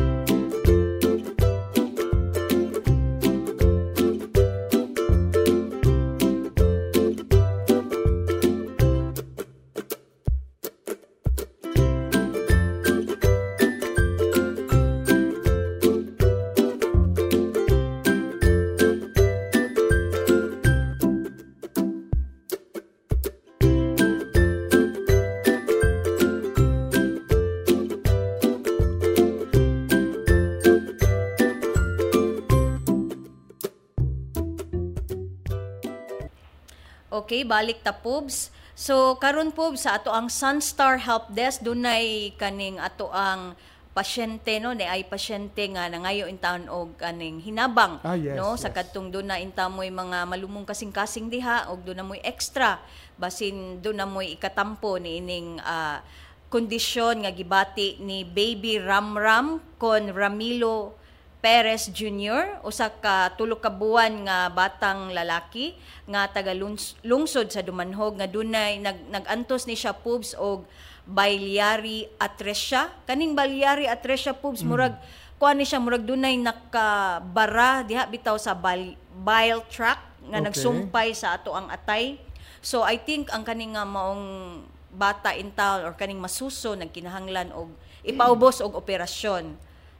Okay, 37.30 37.46
balik 37.46 37.86
ta 37.86 37.94
pubs. 37.94 38.50
So 38.74 39.14
karon 39.22 39.54
pub 39.54 39.78
sa 39.78 40.02
ato 40.02 40.10
ang 40.10 40.34
Sunstar 40.34 40.98
Help 40.98 41.30
Desk 41.30 41.62
dunay 41.62 42.34
kaning 42.42 42.82
ato 42.82 43.06
ang 43.14 43.54
pasyente 43.94 44.58
no 44.58 44.74
ni 44.74 44.82
ay 44.82 45.06
pasyente 45.06 45.62
nga 45.70 45.86
nangayo 45.94 46.26
in 46.26 46.42
town 46.42 46.66
og 46.66 46.98
kaning 46.98 47.38
hinabang 47.38 48.02
Ah, 48.02 48.18
yes, 48.18 48.34
no 48.34 48.58
sa 48.58 48.74
yes. 48.74 48.82
kadtong 48.82 49.14
do 49.14 49.22
na 49.22 49.38
inta 49.38 49.70
mo'y 49.70 49.94
mga 49.94 50.26
malumong 50.26 50.66
kasing-kasing 50.66 51.30
diha 51.30 51.70
og 51.70 51.86
do 51.86 51.94
na 51.94 52.02
mo'y 52.02 52.18
extra 52.26 52.82
basin 53.14 53.78
do 53.78 53.94
na 53.94 54.10
mo'y 54.10 54.34
ikatampo 54.34 54.98
ni 54.98 55.22
ining 55.22 55.62
ah, 55.62 56.02
kondisyon 56.50 57.30
nga 57.30 57.30
gibati 57.30 58.02
ni 58.02 58.26
Baby 58.26 58.82
Ramram 58.82 59.62
kon 59.78 60.10
Ramilo 60.18 60.98
Perez 61.40 61.88
Jr. 61.88 62.60
usa 62.68 62.92
ka 62.92 63.32
tulo 63.40 63.64
ka 63.64 63.72
buwan 63.72 64.28
nga 64.28 64.52
batang 64.52 65.16
lalaki 65.16 65.72
nga 66.04 66.28
taga 66.28 66.52
lungsod 67.00 67.48
sa 67.48 67.64
Dumanhog 67.64 68.20
nga 68.20 68.28
dunay 68.28 68.84
nag 68.84 69.08
nagantos 69.08 69.64
ni 69.64 69.80
siya 69.80 69.96
pubs 69.96 70.36
og 70.36 70.68
biliary 71.08 72.12
atresia 72.20 72.92
kaning 73.08 73.40
biliary 73.40 73.88
atresia 73.88 74.36
pubs 74.36 74.68
murag 74.68 75.00
kuan 75.40 75.56
ni 75.56 75.64
siya 75.64 75.80
murag 75.80 76.04
dunay 76.04 76.36
nakabara 76.36 77.88
diha 77.88 78.04
bitaw 78.04 78.36
sa 78.36 78.52
bile, 78.52 79.00
bile 79.16 79.64
tract 79.72 80.04
nga 80.28 80.44
Okay. 80.44 80.46
nagsumpay 80.52 81.10
sa 81.16 81.40
ato 81.40 81.56
ang 81.56 81.72
atay 81.72 82.20
so 82.60 82.84
i 82.84 83.00
think 83.00 83.32
ang 83.32 83.48
kaning 83.48 83.80
nga 83.80 83.88
maong 83.88 84.60
bata 84.92 85.32
in 85.40 85.56
town 85.56 85.88
or 85.88 85.96
kaning 85.96 86.20
masuso 86.20 86.76
nagkinahanglan 86.76 87.56
og 87.56 87.72
ipaubos 88.04 88.60
og 88.60 88.76
operasyon 88.76 89.56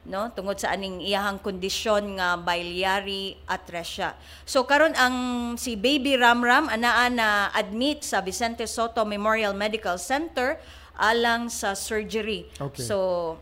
no 0.08 0.32
tungod 0.32 0.56
sa 0.56 0.72
aning 0.72 1.04
iyahang 1.04 1.36
kondisyon 1.44 2.16
nga 2.16 2.40
biliary 2.40 3.36
atresia. 3.44 4.16
So 4.48 4.64
karon 4.64 4.96
ang 4.96 5.16
si 5.60 5.76
Baby 5.76 6.16
Ramram 6.16 6.72
anaa 6.72 7.12
na 7.12 7.28
admit 7.52 8.00
sa 8.00 8.24
Vicente 8.24 8.64
Soto 8.64 9.04
Memorial 9.04 9.52
Medical 9.52 10.00
Center 10.00 10.56
alang 10.96 11.52
sa 11.52 11.76
surgery. 11.76 12.48
Okay. 12.56 12.80
So 12.80 13.36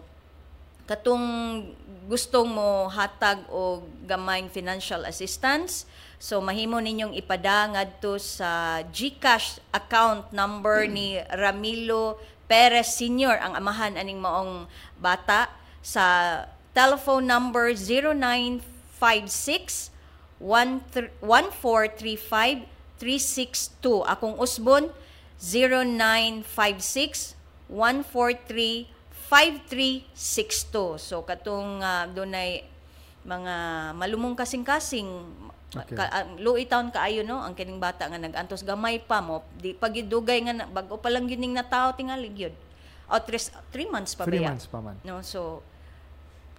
katong 0.89 1.27
gustong 2.09 2.49
mo 2.49 2.89
hatag 2.89 3.45
og 3.53 3.85
gamayng 4.09 4.49
financial 4.49 5.05
assistance 5.05 5.85
so 6.17 6.41
mahimo 6.41 6.81
ninyong 6.81 7.13
ipada 7.13 7.69
ngadto 7.69 8.17
sa 8.17 8.81
GCash 8.89 9.61
account 9.77 10.33
number 10.33 10.89
ni 10.89 11.21
Ramilo 11.37 12.17
Perez 12.49 12.97
Sr. 12.97 13.37
ang 13.37 13.53
amahan 13.61 14.01
aning 14.01 14.17
maong 14.17 14.65
bata 14.97 15.53
sa 15.89 16.45
telephone 16.77 17.25
number 17.25 17.73
0956 17.73 19.89
1435 20.37 22.69
362 23.01 24.05
akong 24.05 24.37
usbon 24.37 24.93
0956 25.41 27.33
143 27.73 28.85
5362. 29.29 30.97
So 31.01 31.21
katong 31.25 31.81
uh, 31.85 32.09
dunay 32.13 32.65
mga 33.25 33.55
malumong 33.97 34.37
kasing-kasing 34.37 35.09
Okay. 35.69 36.01
ka, 36.01 36.09
ang 36.09 36.41
luoy 36.41 36.65
taon 36.65 36.89
kaayo 36.89 37.21
no 37.29 37.45
ang 37.45 37.53
kining 37.53 37.77
bata 37.77 38.09
nga 38.09 38.17
nagantos 38.17 38.65
gamay 38.65 39.05
pa 39.05 39.21
mo 39.21 39.45
di 39.61 39.77
pagidugay 39.77 40.41
nga 40.49 40.65
bag-o 40.65 40.97
pa 40.97 41.13
lang 41.13 41.29
gining 41.29 41.53
na 41.53 41.61
tao 41.61 41.93
tingali 41.93 42.33
gyud. 42.33 42.57
O 43.05 43.21
tres, 43.21 43.53
three 43.69 43.85
months 43.85 44.17
pa 44.17 44.25
Three 44.25 44.41
ba 44.41 44.49
ya? 44.49 44.57
months 44.57 44.65
pa 44.65 44.81
man. 44.81 44.97
No, 45.05 45.21
so 45.21 45.61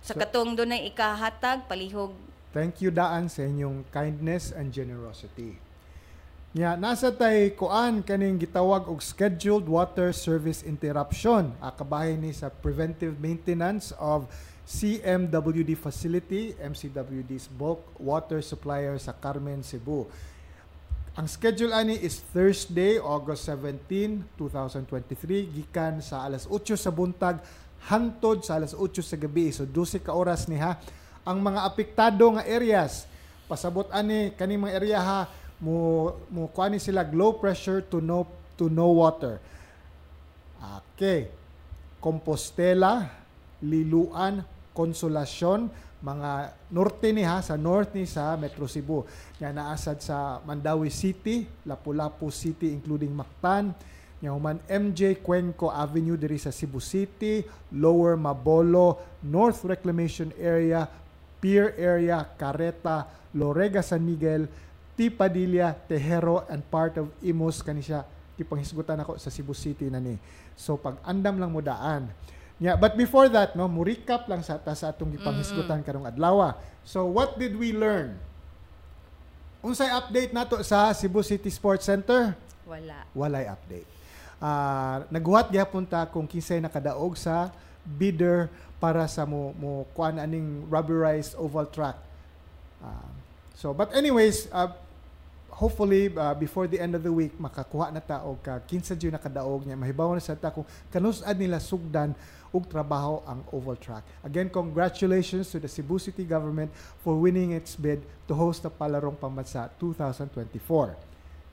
sa 0.04 0.16
So- 0.16 0.20
katong 0.20 0.56
dunay 0.56 0.88
ikahatag 0.89 1.68
palihog 1.68 2.16
Thank 2.50 2.82
you 2.82 2.89
daan 2.89 3.30
sa 3.30 3.45
inyong 3.45 3.86
kindness 3.93 4.50
and 4.50 4.74
generosity. 4.74 5.62
Nya 6.50 6.74
nasa 6.74 7.14
tay 7.14 7.54
kuan 7.54 8.02
kaning 8.02 8.41
gitawag 8.41 8.89
og 8.89 9.06
scheduled 9.06 9.70
water 9.70 10.10
service 10.10 10.66
interruption. 10.66 11.54
Akabahin 11.62 12.26
ni 12.26 12.34
sa 12.34 12.50
preventive 12.50 13.22
maintenance 13.22 13.93
of 14.02 14.26
CMWD 14.66 15.78
facility, 15.78 16.58
MCWD's 16.58 17.45
bulk 17.54 17.86
water 18.02 18.41
supplier 18.41 18.97
sa 18.97 19.14
Carmen, 19.14 19.62
Cebu. 19.62 20.10
Ang 21.14 21.30
schedule 21.30 21.70
ani 21.70 22.02
is 22.02 22.18
Thursday, 22.34 22.97
August 22.97 23.45
17, 23.45 24.26
2023 24.38 25.54
gikan 25.54 26.02
sa 26.02 26.26
alas 26.26 26.50
8 26.50 26.74
sa 26.74 26.89
buntag 26.89 27.45
hantod 27.88 28.43
sa 28.43 28.59
alas 28.59 28.75
8 28.75 28.99
sa 28.99 29.15
gabi. 29.15 29.55
So 29.55 29.63
12 29.63 30.03
ka 30.03 30.11
oras 30.11 30.51
ni 30.51 30.59
ha. 30.59 30.75
Ang 31.23 31.39
mga 31.39 31.63
apektado 31.63 32.36
nga 32.36 32.43
areas 32.43 33.07
pasabot 33.49 33.89
ani 33.89 34.30
kani 34.38 34.61
mga 34.61 34.75
area 34.77 34.99
ha 35.01 35.19
mo 35.57 36.13
mo 36.30 36.45
kuani 36.53 36.77
sila 36.77 37.01
low 37.09 37.41
pressure 37.41 37.82
to 37.82 37.97
no 37.97 38.30
to 38.53 38.69
no 38.69 38.93
water. 38.93 39.41
Okay. 40.93 41.32
Compostela, 41.99 43.11
Liluan, 43.59 44.39
Consolacion, 44.71 45.67
mga 45.99 46.55
norte 46.71 47.11
ni 47.11 47.27
ha, 47.27 47.43
sa 47.43 47.59
north 47.59 47.91
ni 47.91 48.07
sa 48.07 48.39
Metro 48.39 48.67
Cebu. 48.71 49.03
Nga 49.36 49.51
naasad 49.51 49.99
sa 49.99 50.39
Mandawi 50.47 50.88
City, 50.88 51.43
Lapu-Lapu 51.67 52.32
City 52.32 52.71
including 52.71 53.11
Mactan, 53.11 53.75
nga 54.20 54.36
human 54.36 54.59
MJ 54.67 55.15
Cuenco 55.24 55.72
Avenue 55.72 56.20
diri 56.20 56.36
sa 56.36 56.51
Cebu 56.51 56.84
City, 56.84 57.39
Lower 57.72 58.20
Mabolo, 58.20 58.99
North 59.24 59.63
Reclamation 59.63 60.36
Area, 60.36 60.88
Pier 61.39 61.72
Area, 61.80 62.28
Careta, 62.36 63.07
Lorega 63.32 63.80
San 63.80 64.03
Miguel, 64.03 64.51
Tipadilla, 64.99 65.72
Tejero, 65.88 66.43
and 66.51 66.59
part 66.67 66.99
of 66.99 67.07
Imus 67.24 67.63
kanisya 67.63 68.03
ipanghisgutan 68.36 68.99
ako 68.99 69.15
sa 69.15 69.32
Cebu 69.32 69.55
City 69.55 69.88
na 69.88 70.03
ni. 70.03 70.20
So 70.59 70.76
pag 70.76 70.99
andam 71.07 71.39
lang 71.39 71.51
mo 71.55 71.63
daan. 71.63 72.11
Yeah, 72.59 72.76
but 72.76 72.99
before 72.99 73.32
that, 73.32 73.55
no, 73.55 73.72
mo 73.72 73.88
recap 73.88 74.28
lang 74.28 74.43
sa 74.43 74.59
ta 74.59 74.76
sa 74.76 74.91
atong 74.91 75.15
ipanghisgutan 75.15 75.80
karong 75.80 76.03
adlaw. 76.03 76.59
So 76.84 77.07
what 77.07 77.39
did 77.39 77.55
we 77.55 77.72
learn? 77.72 78.20
Unsay 79.63 79.88
update 79.91 80.36
nato 80.36 80.59
sa 80.59 80.91
Cebu 80.91 81.24
City 81.24 81.47
Sports 81.47 81.88
Center? 81.88 82.36
wala. 82.70 82.97
Walay 83.17 83.49
update. 83.49 83.89
Ah, 84.39 85.03
naghuhat 85.11 85.51
gyapon 85.51 85.83
ta 85.83 86.07
kung 86.07 86.23
kinsay 86.23 86.63
nakadaog 86.63 87.19
sa 87.19 87.51
bidder 87.83 88.47
para 88.79 89.03
sa 89.11 89.27
mo 89.27 89.51
mo 89.59 89.83
kuan 89.91 90.15
aning 90.15 90.63
rubberized 90.71 91.35
oval 91.35 91.67
track. 91.67 91.99
Ah, 92.79 93.11
so 93.51 93.75
but 93.75 93.91
anyways, 93.91 94.47
uh, 94.55 94.71
hopefully 95.51 96.07
uh, 96.15 96.31
before 96.39 96.71
the 96.71 96.79
end 96.79 96.95
of 96.95 97.03
the 97.03 97.11
week 97.11 97.35
makakuha 97.35 97.91
na 97.91 97.99
ta 97.99 98.23
og 98.23 98.39
ka 98.39 98.63
kinsa 98.63 98.95
jud 98.95 99.11
nakadaog 99.11 99.67
niya 99.67 99.75
mahibaw 99.75 100.15
na 100.15 100.23
sa 100.23 100.39
ta 100.39 100.55
kung 100.55 100.63
kanus-ad 100.87 101.35
nila 101.35 101.59
sugdan 101.59 102.15
og 102.55 102.63
trabaho 102.63 103.19
ang 103.27 103.43
oval 103.51 103.75
track. 103.75 104.07
Again, 104.23 104.47
congratulations 104.47 105.51
to 105.51 105.59
the 105.59 105.67
Cebu 105.67 105.99
City 105.99 106.23
government 106.23 106.71
for 107.03 107.19
winning 107.19 107.51
its 107.51 107.75
bid 107.75 108.01
to 108.25 108.33
host 108.33 108.63
the 108.63 108.71
Palarong 108.71 109.19
Pambansa 109.19 109.67
2024. 109.83 111.09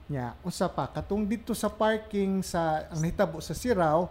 Nya, 0.07 0.39
unsa 0.41 0.67
pa 0.67 0.87
katong 0.87 1.27
dito 1.27 1.51
sa 1.51 1.67
parking 1.67 2.39
sa 2.41 2.87
ang 2.87 3.03
nahitabo 3.03 3.43
sa 3.43 3.51
Sirao, 3.53 4.07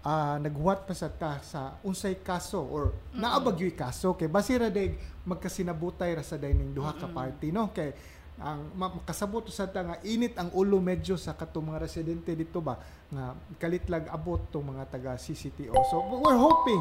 ah 0.00 0.36
naghuwat 0.36 0.84
pa 0.84 0.92
sa 0.92 1.08
ta 1.08 1.40
sa 1.40 1.76
unsay 1.80 2.16
kaso 2.16 2.60
or 2.60 2.92
naabagyoy 3.10 3.72
kaso. 3.72 4.12
Kay 4.12 4.28
basira 4.28 4.68
dag 4.68 4.96
magkasinabutay 5.24 6.12
ra 6.12 6.22
sa 6.22 6.36
dining 6.36 6.70
duha 6.70 6.92
ka 6.92 7.06
party 7.06 7.50
no? 7.50 7.68
Kay 7.68 7.92
ang 8.36 8.72
ma- 8.72 8.92
makasabot 8.94 9.44
sa 9.48 9.64
ta 9.64 9.80
nga 9.82 9.96
init 10.00 10.32
ang 10.34 10.48
ulo 10.50 10.76
medyo 10.76 11.16
sa 11.16 11.32
katong 11.32 11.68
mga 11.68 11.80
residente 11.82 12.32
dito 12.32 12.60
ba 12.60 12.80
nga 13.06 13.32
kalitlag 13.56 14.08
abot 14.08 14.40
tong 14.48 14.64
mga 14.66 14.88
taga 14.88 15.12
CCTO 15.14 15.76
so 15.84 16.00
we're 16.16 16.40
hoping 16.40 16.80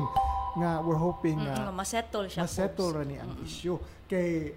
nga 0.55 0.79
we're 0.79 0.95
hoping 0.97 1.35
nga 1.37 1.67
Mm, 1.67 1.75
masettle 1.75 2.23
siya. 2.25 2.43
masettle 2.43 2.91
ra 2.93 3.03
ni 3.03 3.15
ang 3.15 3.35
issue. 3.39 3.75
Kay 4.05 4.55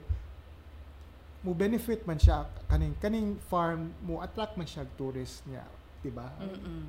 mo 1.42 1.52
benefit 1.52 2.06
man 2.06 2.16
siya 2.16 2.46
kaning 2.66 2.94
kaning 3.02 3.34
farm 3.50 3.90
mo 4.02 4.22
attract 4.22 4.54
man 4.54 4.66
siya 4.66 4.86
tourist 4.94 5.42
niya 5.44 5.66
diba 6.00 6.30
Mm-mm. 6.38 6.86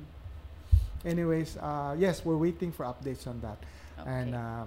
anyways 1.02 1.58
uh 1.58 1.92
yes 1.98 2.22
we're 2.24 2.38
waiting 2.38 2.70
for 2.70 2.86
updates 2.86 3.26
on 3.26 3.38
that 3.42 3.58
and 4.06 4.34
Okay. 4.34 4.38
um 4.38 4.66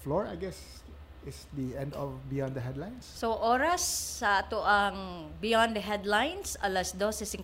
floor 0.00 0.28
i 0.28 0.36
guess 0.36 0.84
is 1.26 1.50
the 1.58 1.74
end 1.74 1.90
of 1.98 2.14
beyond 2.30 2.54
the 2.54 2.62
headlines 2.62 3.02
So 3.02 3.34
oras 3.34 3.82
sa 4.22 4.46
ato 4.46 4.62
ang 4.62 5.26
Beyond 5.42 5.74
the 5.74 5.82
Headlines 5.82 6.54
alas 6.62 6.94
12:56 6.94 7.42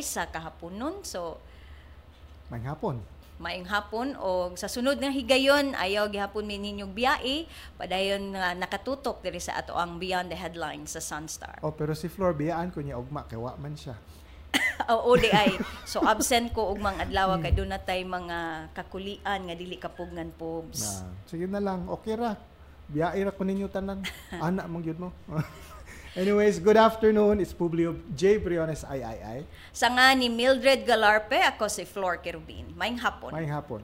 sa 0.00 0.24
kahaponon. 0.24 1.04
So 1.04 1.36
may 2.48 2.64
hapon 2.64 3.04
maing 3.42 3.66
hapon. 3.66 4.14
O 4.22 4.54
sa 4.54 4.70
sunod 4.70 5.02
nga 5.02 5.10
higayon 5.10 5.74
ayaw 5.74 6.06
gihapon 6.06 6.46
mi 6.46 6.62
ninyong 6.62 6.94
biyae 6.94 7.50
padayon 7.74 8.38
nga 8.38 8.54
nakatutok 8.54 9.18
diri 9.18 9.42
sa 9.42 9.58
ato 9.58 9.74
ang 9.74 9.98
Beyond 9.98 10.30
the 10.30 10.38
Headlines 10.38 10.94
sa 10.94 11.02
Sunstar. 11.02 11.58
oh 11.66 11.74
pero 11.74 11.92
si 11.98 12.06
floor 12.06 12.38
biyaan 12.38 12.70
ko 12.70 12.78
niya 12.78 12.94
ugma 12.96 13.26
kay 13.26 13.36
wa 13.36 13.58
man 13.58 13.74
siya. 13.74 13.98
O 14.92 15.16
ODI. 15.16 15.58
So 15.88 16.04
absent 16.12 16.54
ko 16.54 16.70
og 16.70 16.78
mga 16.78 17.10
adlaw 17.10 17.34
kay 17.42 17.50
doon 17.50 17.74
natay 17.74 18.06
mga 18.06 18.70
kakulian 18.76 19.40
nga 19.50 19.54
dili 19.58 19.74
kapugngan 19.80 20.30
pobs. 20.38 21.02
na 21.02 21.10
sige 21.26 21.46
na 21.50 21.58
lang. 21.58 21.90
Okay 21.90 22.14
ra. 22.14 22.38
Biyae 22.86 23.26
ra 23.26 23.32
ko 23.34 23.42
ninyo 23.42 23.66
tanan. 23.72 24.04
Ana 24.44 24.70
mong 24.70 24.84
gyud 24.86 25.00
mo 25.02 25.10
anyways 26.12 26.60
good 26.60 26.76
afternoon 26.76 27.40
it's 27.40 27.56
Publio 27.56 27.96
J 28.12 28.36
Briones 28.36 28.84
III 28.84 29.48
Sa 29.72 29.88
nga 29.88 30.12
ni 30.12 30.28
Mildred 30.28 30.84
Galarpe 30.84 31.40
ako 31.40 31.68
si 31.72 31.88
Flor 31.88 32.20
Kerubin. 32.20 32.68
Maing 32.76 33.00
hapon. 33.00 33.32
may 33.32 33.48
hapon 33.48 33.80